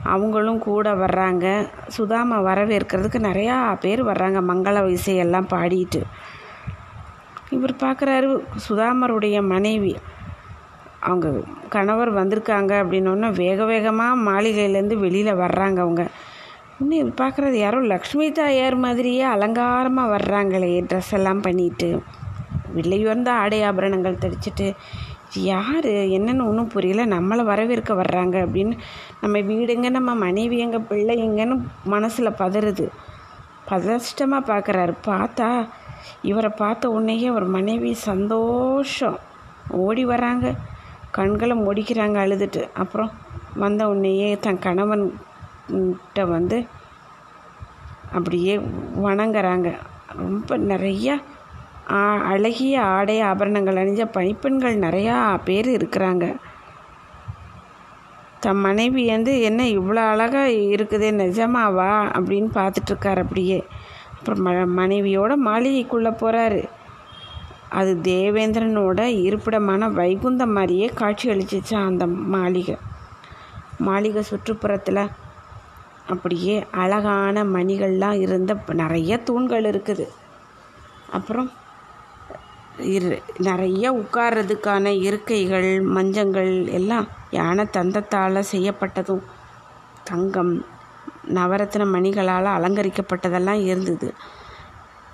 அவங்களும் 0.08 0.60
கூட 0.60 0.94
வர்றாங்க. 0.94 1.46
சுதாமா 1.88 2.38
வரவேற்கிறதுக்கு 2.42 3.20
நிறையா 3.30 3.56
பேர் 3.80 4.02
வர்றாங்க. 4.06 4.40
மங்கள 4.52 4.98
இசையெல்லாம் 4.98 5.52
பாடிட்டு. 5.54 6.02
இவர் 7.50 7.74
பார்க்குறாரு 7.84 8.30
சுதாமருடைய 8.68 9.38
மனைவி. 9.48 9.96
அவங்க 11.00 11.28
கணவர் 11.70 12.12
வந்திருக்காங்க 12.16 12.72
அப்படின்னோடனே 12.82 13.30
வேக 13.34 13.66
வேகமாக 13.66 14.24
மாளிகையிலேருந்து 14.30 14.96
வெளியில் 14.98 15.40
வர்றாங்க 15.44 15.80
அவங்க. 15.80 16.06
இன்னும் 16.80 17.00
இது 17.00 17.12
பார்க்குறது 17.24 17.58
யாரோ 17.66 17.80
லக்ஷ்மி 17.94 18.32
தாயார் 18.32 18.76
மாதிரியே 18.76 19.22
அலங்காரமாக 19.22 20.12
வர்றாங்களே 20.16 20.74
ட்ரெஸ் 20.90 21.12
எல்லாம் 21.12 21.42
பண்ணிட்டு. 21.42 21.90
வில்லையுயர்ந்த 22.76 23.30
ஆடை 23.44 23.60
ஆபரணங்கள் 23.64 24.22
தடிச்சிட்டு 24.22 24.68
யார்? 25.34 25.86
என்னன்னு 25.86 26.46
ஒன்றும் 26.48 26.68
புரியல. 26.68 27.06
நம்மளை 27.06 27.44
வரவேற்க 27.44 27.94
வர்றாங்க 27.94 28.36
அப்படின்னு 28.46 28.78
நம்ம 29.22 29.38
வீடுங்க 29.38 29.90
நம்ம 29.90 30.16
மனைவி 30.16 30.58
எங்கள் 30.58 30.80
பிள்ளை 30.80 31.30
எங்கன்னு 31.30 31.62
மனசில் 31.84 32.38
பதறுது. 32.40 32.88
பதஷ்டமாக 33.70 34.48
பார்க்குறாரு 34.48 34.94
பார்த்தா 35.06 35.68
இவரை 36.22 36.52
பார்த்த 36.58 36.90
உடனேயே 36.90 37.30
ஒரு 37.30 37.46
மனைவி 37.46 37.94
சந்தோஷம். 37.94 39.20
ஓடி 39.70 40.06
வராங்க 40.06 40.56
கண்களை 41.12 41.58
முடிக்கிறாங்க 41.58 42.18
அழுதுட்டு. 42.26 42.70
அப்புறம் 42.74 43.12
வந்த 43.56 43.88
உடனேயே 43.88 44.38
தன் 44.40 44.60
கணவன்கிட்ட 44.64 46.28
வந்து 46.28 46.66
அப்படியே 48.12 48.58
வணங்குறாங்க. 48.96 49.76
ரொம்ப 50.16 50.58
நிறையா 50.58 51.22
அழகிய 51.94 52.82
ஆடை 52.82 53.22
ஆபரணங்கள் 53.22 53.76
அணிஞ்ச 53.76 54.06
பணிப்பெண்கள் 54.06 54.78
நிறையா 54.78 55.38
பேர் 55.44 55.68
இருக்கிறாங்க. 55.68 56.36
தம் 58.40 58.58
மனைவி 58.58 59.10
வந்து 59.10 59.42
என்ன 59.42 59.64
இவ்வளோ 59.64 60.02
அழகாக 60.08 60.50
இருக்குது 60.50 61.08
நிஜமாவா? 61.12 61.92
அப்படின்னு 62.18 62.50
பார்த்துட்ருக்காரு 62.54 63.22
அப்படியே. 63.22 63.66
அப்புறம் 64.14 64.46
ம 64.46 64.50
மனைவியோட 64.50 65.34
மாளிகைக்குள்ளே 65.46 66.12
போகிறாரு 66.22 66.68
அது 67.70 68.00
தேவேந்திரனோட 68.04 69.02
இருப்பிடமான 69.02 69.90
வைகுந்தம் 69.92 70.52
மாதிரியே 70.52 70.86
காட்சி 70.86 71.30
அளிச்சிச்சான் 71.30 71.86
அந்த 71.86 72.08
மாளிகை. 72.08 72.78
மாளிகை 73.78 74.24
சுற்றுப்புறத்தில் 74.32 75.10
அப்படியே 76.08 76.66
அழகான 76.72 77.44
மணிகள்லாம் 77.44 78.20
இருந்த 78.20 78.58
நிறைய 78.74 79.18
தூண்கள் 79.18 79.64
இருக்குது. 79.64 80.08
அப்புறம் 81.12 81.52
இரு 82.80 83.22
நிறைய 83.38 83.92
உட்கார்றதுக்கான 83.92 84.88
இருக்கைகள் 85.06 85.70
மஞ்சங்கள் 85.96 86.52
எல்லாம் 86.70 87.08
யானை 87.32 87.64
தந்தத்தால் 87.78 88.50
செய்யப்பட்டதும் 88.52 89.24
தங்கம் 90.04 90.52
நவரத்ன 91.38 91.86
மணிகளால் 91.94 92.50
அலங்கரிக்கப்பட்டதெல்லாம் 92.58 93.62
இருந்தது. 93.70 94.10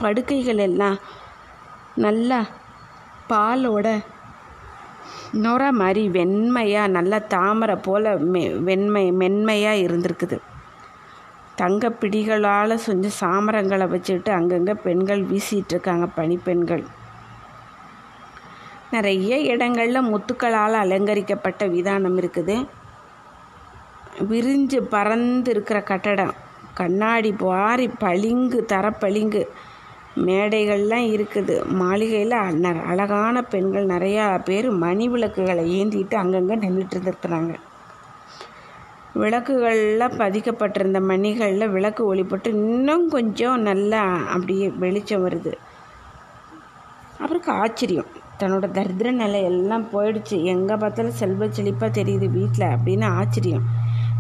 படுக்கைகள் 0.01 0.57
எல்லாம் 0.57 0.97
நல்லா 1.95 2.39
பாலோட 3.30 3.88
நொர 5.43 5.72
மாதிரி 5.72 6.03
வெண்மையாக 6.07 6.93
நல்ல 6.97 7.20
தாமரை 7.20 7.76
போல் 7.76 8.09
மெ 8.34 8.41
வெண்மை 8.68 9.05
மென்மையாக 9.11 9.84
இருந்திருக்குது. 9.86 10.38
தங்க 11.55 11.89
பிடிகளால் 12.01 12.84
செஞ்ச 12.88 13.07
சாமரங்களை 13.22 13.88
வச்சுட்டு 13.93 14.30
அங்கங்கே 14.30 14.74
பெண்கள் 14.74 15.24
வீசிகிட்ருக்காங்க 15.32 15.72
இருக்காங்க 15.74 16.07
பனிப்பெண்கள். 16.20 16.84
நிறைய 18.95 19.33
இடங்களில் 19.53 20.09
முத்துக்களால் 20.11 20.77
அலங்கரிக்கப்பட்ட 20.83 21.65
விதானம் 21.75 22.17
இருக்குது. 22.21 22.55
விரிஞ்சு 24.31 24.79
பறந்து 24.95 25.51
இருக்கிற 25.53 25.77
கட்டடம். 25.91 26.33
கண்ணாடி 26.79 27.31
பாரி 27.43 27.87
பளிங்கு 28.03 28.59
தரப்பளிங்கு 28.71 29.41
மேடைகள்லாம் 30.27 31.07
இருக்குது. 31.15 31.55
மாளிகையில் 31.81 32.35
அழகான 32.91 33.35
பெண்கள் 33.53 33.91
நிறையா 33.93 34.25
பேர் 34.47 34.67
மணி 34.83 35.05
விளக்குகளை 35.13 35.63
ஏந்திட்டு 35.79 36.15
அங்கங்கே 36.23 36.55
நின்றுட்டு 36.63 36.95
இருந்துருக்குறாங்க. 36.95 37.53
விளக்குகளில் 39.21 40.17
பதிக்கப்பட்டிருந்த 40.21 40.99
மணிகளில் 41.11 41.73
விளக்கு 41.75 42.03
ஒளிப்பட்டு 42.11 42.51
இன்னும் 42.59 43.05
கொஞ்சம் 43.15 43.59
நல்லா 43.69 44.03
அப்படியே 44.35 44.67
வெளிச்சம் 44.83 45.25
வருது. 45.27 45.53
அவருக்கு 47.23 47.51
ஆச்சரியம். 47.63 48.11
தன்னோட 48.39 48.65
தரித்திர 48.77 49.09
நிலை 49.21 49.39
எல்லாம் 49.51 49.86
போயிடுச்சு. 49.93 50.36
எங்கே 50.53 50.75
பார்த்தாலும் 50.81 51.19
செல்வ 51.21 51.45
செழிப்பாக 51.57 51.89
தெரியுது 51.99 52.27
வீட்டில் 52.38 52.73
அப்படின்னு 52.75 53.07
ஆச்சரியம். 53.19 53.65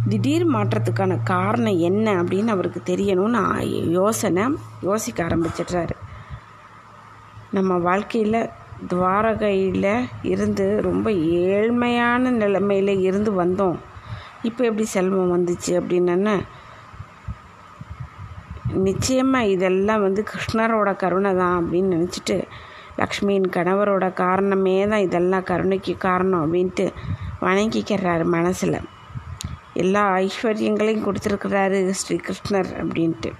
திடீர் 0.09 0.45
மாற்றத்துக்கான 0.55 1.13
காரணம் 1.33 1.77
என்ன 1.89 2.05
அப்படின்னு 2.21 2.53
அவருக்கு 2.55 2.81
தெரியணும்னு 2.91 3.43
யோசனை 3.99 4.45
யோசிக்க 4.87 5.19
ஆரம்பிச்சிடுறாரு. 5.27 5.95
நம்ம 7.57 7.77
வாழ்க்கையில் 7.87 8.49
துவாரகையில் 8.91 9.91
இருந்து 10.33 10.65
ரொம்ப 10.89 11.07
ஏழ்மையான 11.49 12.31
நிலைமையில் 12.41 12.93
இருந்து 13.07 13.31
வந்தோம். 13.41 13.77
இப்போ 14.49 14.61
எப்படி 14.69 14.85
செல்வம் 14.95 15.33
வந்துச்சு 15.35 15.71
அப்படின்னா 15.79 16.35
நிச்சயமாக 18.87 19.51
இதெல்லாம் 19.53 20.03
வந்து 20.05 20.21
கிருஷ்ணரோட 20.29 20.89
கருணை 21.01 21.31
தான் 21.41 21.57
அப்படின்னு 21.59 21.95
நினச்சிட்டு 21.95 22.37
லக்ஷ்மியின் 22.97 23.47
கணவரோட 23.49 24.13
காரணமே 24.13 24.87
தான் 24.87 24.99
இதெல்லாம் 24.99 25.43
கருணைக்கு 25.43 25.93
காரணம் 25.97 26.43
அப்படின்ட்டு 26.43 26.85
வணங்கிக்கிறாரு 27.41 28.25
மனசில். 28.35 28.77
எல்லா 29.73 30.01
ஐஸ்வர்யங்களையும் 30.15 31.05
கொடுத்துருக்கிறாரு 31.05 31.79
ஸ்ரீகிருஷ்ணர் 32.01 32.69
அப்படின்ட்டு. 32.81 33.31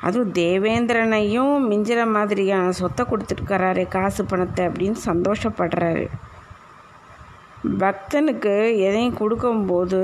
அதுவும் 0.00 0.32
தேவேந்திரனையும் 0.32 1.54
மிஞ்சிற 1.70 2.00
மாதிரியான 2.06 2.72
சொத்தை 2.72 3.06
கொடுத்துருக்கிறாரு 3.10 3.88
காசு 3.88 4.22
பணத்தை 4.24 4.62
அப்படின்னு 4.66 4.98
சந்தோஷப்படுறாரு. 5.10 6.06
பக்தனுக்கு 7.82 8.54
எதையும் 8.78 9.14
கொடுக்கும்போது 9.14 10.00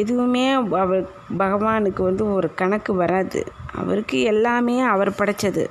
எதுவுமே 0.00 0.44
அவர் 0.52 1.04
பகவானுக்கு 1.38 2.02
வந்து 2.02 2.24
ஒரு 2.32 2.48
கணக்கு 2.54 2.94
வராது. 2.94 3.40
அவருக்கு 3.74 4.20
எல்லாமே 4.32 4.80
அவர் 4.80 5.10
படைச்சது. 5.10 5.64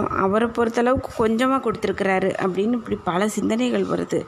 அவரை 0.00 0.48
பொறுத்தளவுக்கு 0.48 1.10
கொஞ்சமாக 1.16 1.64
கொடுத்துருக்குறாரு 1.64 2.30
அப்படின்னு 2.44 2.78
இப்படி 2.78 2.98
பல 3.04 3.28
சிந்தனைகள் 3.28 3.84
வருது. 3.84 4.20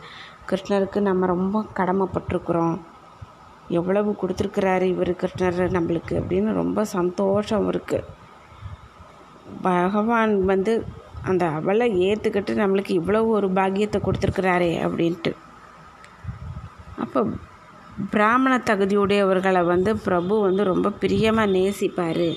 கிருஷ்ணருக்கு 0.51 1.01
நம்ம 1.01 1.27
ரொம்ப 1.27 1.65
கடமைப்பட்டிருக்கிறோம். 1.79 2.77
எவ்வளவு 3.69 4.11
கொடுத்துருக்குறாரு 4.23 4.83
இவர் 4.83 5.11
கிருஷ்ணர் 5.23 5.77
நம்மளுக்கு 5.77 6.15
அப்படின்னு 6.21 6.53
ரொம்ப 6.53 6.85
சந்தோஷம் 6.85 7.67
இருக்குது 7.73 8.05
பகவான் 9.63 10.45
வந்து 10.45 10.73
அந்த 11.23 11.45
அவளை 11.49 11.87
ஏற்றுக்கிட்டு 12.09 12.53
நம்மளுக்கு 12.63 12.93
இவ்வளவு 13.01 13.29
ஒரு 13.29 13.49
பாக்கியத்தை 13.51 14.01
கொடுத்துருக்குறாரே 14.01 14.73
அப்படின்ட்டு. 14.87 15.33
அப்போ 16.97 17.21
பிராமண 18.11 18.53
தகுதியுடையவர்களை 18.57 19.65
வந்து 19.67 19.97
பிரபு 19.97 20.41
வந்து 20.41 20.65
ரொம்ப 20.65 20.93
பிரியமாக 21.03 21.53
நேசிப்பார். 21.57 22.29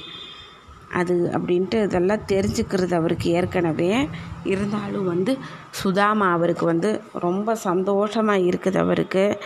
அது 0.94 1.32
அப்படின்ட்டு 1.34 1.84
இதெல்லாம் 1.84 2.26
தெரிஞ்சுக்கிறது 2.28 2.94
அவருக்கு 2.94 3.30
ஏற்கனவே. 3.30 4.10
இருந்தாலும் 4.44 5.06
வந்து 5.06 5.38
சுதாமா 5.70 6.32
அவருக்கு 6.32 6.66
வந்து 6.66 7.02
ரொம்ப 7.14 7.56
சந்தோஷமாக 7.56 8.40
இருக்குது 8.40 8.78
அவருக்கு. 8.78 9.38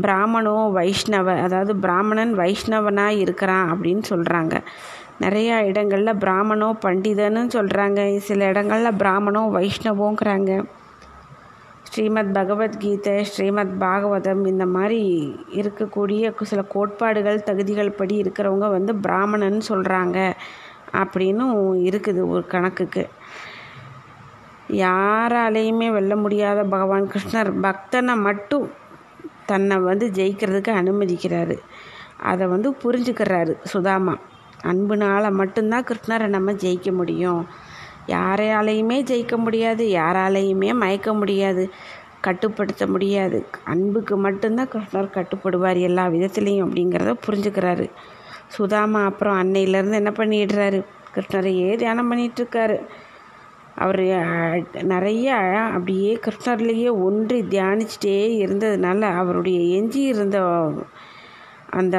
பிராமணோ 0.00 0.56
வைஷ்ணவ 0.68 1.40
அதாவது 1.40 1.76
பிராமணன் 1.76 2.38
வைஷ்ணவனாக 2.38 3.08
இருக்கிறான் 3.08 3.70
அப்படின்னு 3.72 4.02
சொல்கிறாங்க 4.08 4.62
நிறையா 5.20 5.64
இடங்களில் 5.64 6.16
பிராமணோ 6.16 6.76
பண்டிதன்னு 6.84 7.42
சொல்கிறாங்க 7.56 8.16
சில 8.18 8.44
இடங்களில் 8.44 8.92
பிராமணோ 8.92 9.42
வைஷ்ணவோங்கிறாங்க. 9.48 10.64
ஸ்ரீமத் 11.82 12.32
பகவத்கீதை 12.32 13.24
ஸ்ரீமத் 13.24 13.74
பாகவதம் 13.80 14.46
இந்த 14.46 14.66
மாதிரி 14.66 15.00
இருக்கக்கூடிய 15.52 16.32
சில 16.42 16.62
கோட்பாடுகள் 16.62 17.42
தகுதிகள் 17.42 17.90
படி 17.90 18.20
இருக்கிறவங்க 18.20 18.70
வந்து 18.70 18.94
பிராமணன் 18.94 19.60
சொல்கிறாங்க 19.68 20.32
அப்படின்னு 21.02 21.44
இருக்குது 21.88 22.20
ஒரு 22.28 22.46
கணக்குக்கு. 22.46 23.04
யாராலேயுமே 24.68 25.88
வெல்ல 25.92 26.16
முடியாத 26.16 26.62
பகவான் 26.62 27.10
கிருஷ்ணர் 27.12 27.50
பக்தனை 27.62 28.14
மட்டும் 28.16 28.66
தன்னை 29.46 29.76
வந்து 29.76 30.06
ஜெயிக்கிறதுக்கு 30.14 30.70
அனுமதிக்கிறாரு. 30.80 31.56
அதை 32.30 32.46
வந்து 32.46 32.70
புரிஞ்சுக்கிறாரு 32.84 33.54
சுதாமா. 33.64 34.14
அன்புனால் 34.64 35.36
மட்டும்தான் 35.40 35.84
கிருஷ்ணரை 35.84 36.26
நம்ம 36.26 36.52
ஜெயிக்க 36.52 36.92
முடியும். 36.92 37.46
யாராலையுமே 38.06 38.96
ஜெயிக்க 39.10 39.36
முடியாது 39.36 39.84
யாராலையுமே 39.86 40.70
மயக்க 40.74 41.14
முடியாது 41.14 41.70
கட்டுப்படுத்த 42.20 42.86
முடியாது. 42.86 43.38
அன்புக்கு 43.64 44.16
மட்டும்தான் 44.16 44.68
கிருஷ்ணர் 44.68 45.14
கட்டுப்படுவார் 45.16 45.80
எல்லா 45.80 46.04
விதத்துலேயும் 46.06 46.66
அப்படிங்கிறத 46.66 47.12
புரிஞ்சுக்கிறாரு. 47.26 47.86
சுதாமா 48.56 49.00
அப்புறம் 49.04 49.38
அன்னையிலேருந்து 49.40 50.00
என்ன 50.00 50.12
பண்ணிடுறாரு? 50.18 50.80
கிருஷ்ணரையே 51.14 51.70
தியானம் 51.80 52.10
பண்ணிகிட்ருக்காரு 52.10 52.76
அவர் 53.84 54.02
நிறைய 54.92 55.28
அப்படியே 55.76 56.10
கிருஷ்ணர்லேயே 56.24 56.90
ஒன்றி 57.06 57.38
தியானிச்சிட்டே 57.52 58.18
இருந்ததுனால 58.42 59.00
அவருடைய 59.20 59.60
எஞ்சி 59.76 60.02
இருந்த 60.12 60.38
அந்த 61.78 61.96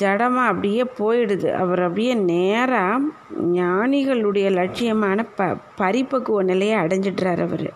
ஜடமாக 0.00 0.50
அப்படியே 0.50 0.84
போயிடுது. 0.98 1.48
அவர் 1.62 1.80
அப்படியே 1.86 2.12
நேராக 2.30 3.08
ஞானிகளுடைய 3.58 4.46
லட்சியமான 4.58 5.26
ப 5.38 5.48
பரிப்பக்குவ 5.80 6.42
நிலையை 6.50 6.76
அடைஞ்சிடுறார் 6.84 7.42
அவர். 7.48 7.68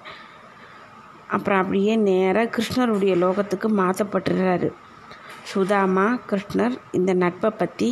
அப்புறம் 1.34 1.60
அப்படியே 1.62 1.92
நேராக 2.08 2.52
கிருஷ்ணருடைய 2.54 3.12
லோகத்துக்கு 3.24 3.68
மாற்றப்பட்டுறாரு 3.80 4.70
சுதாமா 5.52 6.06
கிருஷ்ணர் 6.30 6.74
இந்த 6.92 7.12
நட்பை 7.22 7.50
பற்றி 7.60 7.88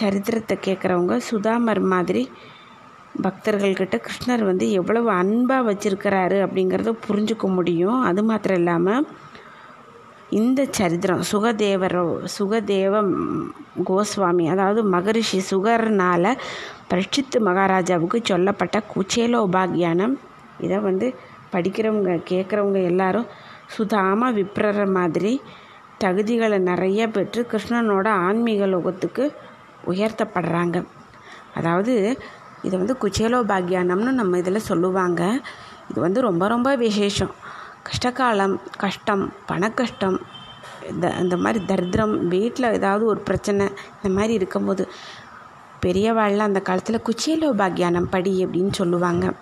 சரித்திரத்தை 0.00 0.56
கேட்குறவங்க 0.66 1.16
சுதாமர் 1.30 1.82
மாதிரி 1.92 2.22
பக்தர்கள்கிட்ட 3.22 3.96
கிருஷ்ணர் 4.06 4.42
வந்து 4.44 4.66
எவ்வளவு 4.70 5.08
அன்பாக 5.10 5.62
வச்சுருக்கிறாரு 5.70 6.38
அப்படிங்கிறத 6.44 6.92
புரிஞ்சுக்க 7.08 7.46
முடியும். 7.48 8.00
அது 8.02 8.22
மாத்திரம் 8.22 8.56
இல்லாமல் 8.56 9.06
இந்த 10.30 10.60
சரித்திரம் 10.70 11.22
சுகதேவரோ 11.32 12.04
சுகதேவ 12.38 12.94
கோஸ்வாமி 13.84 14.44
அதாவது 14.48 14.80
மகரிஷி 14.84 15.40
சுகர்னால் 15.50 16.30
பரீட்சித்து 16.88 17.38
மகாராஜாவுக்கு 17.40 18.18
சொல்லப்பட்ட 18.24 18.78
குச்சேல 18.94 19.42
உபாகியானம் 19.46 20.14
இதை 20.60 20.78
வந்து 20.78 21.06
படிக்கிறவங்க 21.52 22.12
கேட்குறவங்க 22.30 22.80
எல்லாரும் 22.84 23.28
சுதாம 23.76 24.30
விப்ரற 24.32 24.80
மாதிரி 24.92 25.32
தகுதிகளை 26.04 26.58
நிறைய 26.62 27.02
பெற்று 27.08 27.40
கிருஷ்ணனோட 27.50 28.08
ஆன்மீக 28.26 28.66
லோகத்துக்கு 28.66 29.24
உயர்த்தப்படுறாங்க. 29.86 30.86
அதாவது 31.54 31.94
இதை 32.62 32.74
வந்து 32.78 32.96
குச்சேலோபாகியானம்னு 33.02 34.12
நம்ம 34.20 34.38
இதில் 34.38 34.66
சொல்லுவாங்க. 34.70 35.22
இது 35.90 36.00
வந்து 36.00 36.20
ரொம்ப 36.20 36.48
ரொம்ப 36.48 36.76
விசேஷம். 36.76 37.32
கஷ்டகாலம் 37.88 38.54
கஷ்டம் 38.76 39.32
பணக்கஷ்டம் 39.48 40.18
இந்த 40.90 41.06
இந்த 41.20 41.36
மாதிரி 41.36 41.64
தரித்திரம் 41.64 42.14
வீட்டில் 42.28 42.72
ஏதாவது 42.72 43.04
ஒரு 43.06 43.20
பிரச்சனை 43.20 43.66
இந்த 43.96 44.08
மாதிரி 44.16 44.32
இருக்கும்போது 44.32 44.88
பெரியவாழ்ல 45.82 46.46
அந்த 46.48 46.60
காலத்தில் 46.60 47.04
குச்சேலோபாகியானம் 47.08 48.10
படி 48.10 48.46
அப்படின்னு 48.46 48.72
சொல்லுவாங்க. 48.72 49.32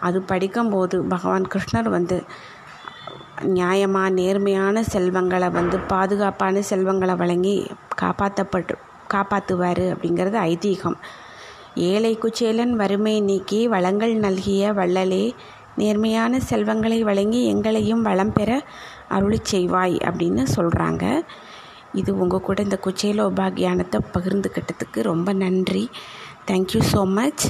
அது 0.00 0.22
படிக்கும்போது 0.22 0.96
பகவான் 1.04 1.50
கிருஷ்ணர் 1.52 1.88
வந்து 1.88 2.16
நியாயமாக 3.56 4.10
நேர்மையான 4.10 4.82
செல்வங்களை 4.82 5.48
வந்து 5.50 5.78
பாதுகாப்பான 5.92 6.62
செல்வங்களை 6.70 7.14
வழங்கி 7.14 7.54
காப்பாற்றப்பட்டு 8.02 8.74
காப்பாற்றுவார் 9.14 9.84
அப்படிங்கிறது 9.92 10.38
ஐதீகம். 10.52 10.98
ஏழை 11.90 12.12
குச்சேலன் 12.22 12.74
வறுமை 12.80 13.16
நீக்கி 13.28 13.60
வளங்கள் 13.74 14.14
நல்கிய 14.24 14.72
வள்ளலே 14.78 15.24
நேர்மையான 15.80 16.40
செல்வங்களை 16.48 16.98
வழங்கி 17.08 17.40
எங்களையும் 17.52 18.02
வளம் 18.08 18.34
பெற 18.38 18.50
அருளி 19.16 19.38
செய்வாய் 19.52 19.96
அப்படின்னு 20.08 20.42
சொல்கிறாங்க 20.56 21.04
இது 22.00 22.10
உங்கள் 22.22 22.44
கூட 22.46 22.58
இந்த 22.66 22.76
குச்சேல 22.84 23.24
உபாகியானத்தை 23.30 23.98
பகிர்ந்துக்கிட்டதுக்கு 24.14 25.00
ரொம்ப 25.10 25.32
நன்றி. 25.42 25.84
தேங்க்யூ 26.48 26.80
ஸோ 26.92 27.02
மச் 27.16 27.44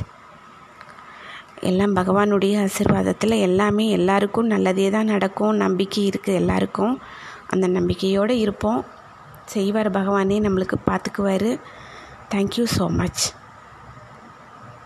எல்லாம் 1.71 1.97
பகவானுடைய 1.99 2.55
ஆசிர்வாதத்தில் 2.67 3.43
எல்லாமே 3.49 3.85
எல்லாருக்கும் 3.99 4.51
நல்லதே 4.55 4.87
தான் 4.97 5.13
நடக்கும் 5.15 5.61
நம்பிக்கை 5.65 6.03
இருக்குது 6.11 6.39
எல்லாருக்கும். 6.41 6.95
அந்த 7.53 7.67
நம்பிக்கையோடு 7.77 8.35
இருப்போம். 8.45 8.81
செய்வார் 9.55 9.91
பகவானே 9.91 10.39
நம்மளுக்கு 10.47 10.77
பார்த்துக்குவார். 10.91 11.51
Thank you 12.35 12.65
so 12.77 12.87
much 13.01 13.23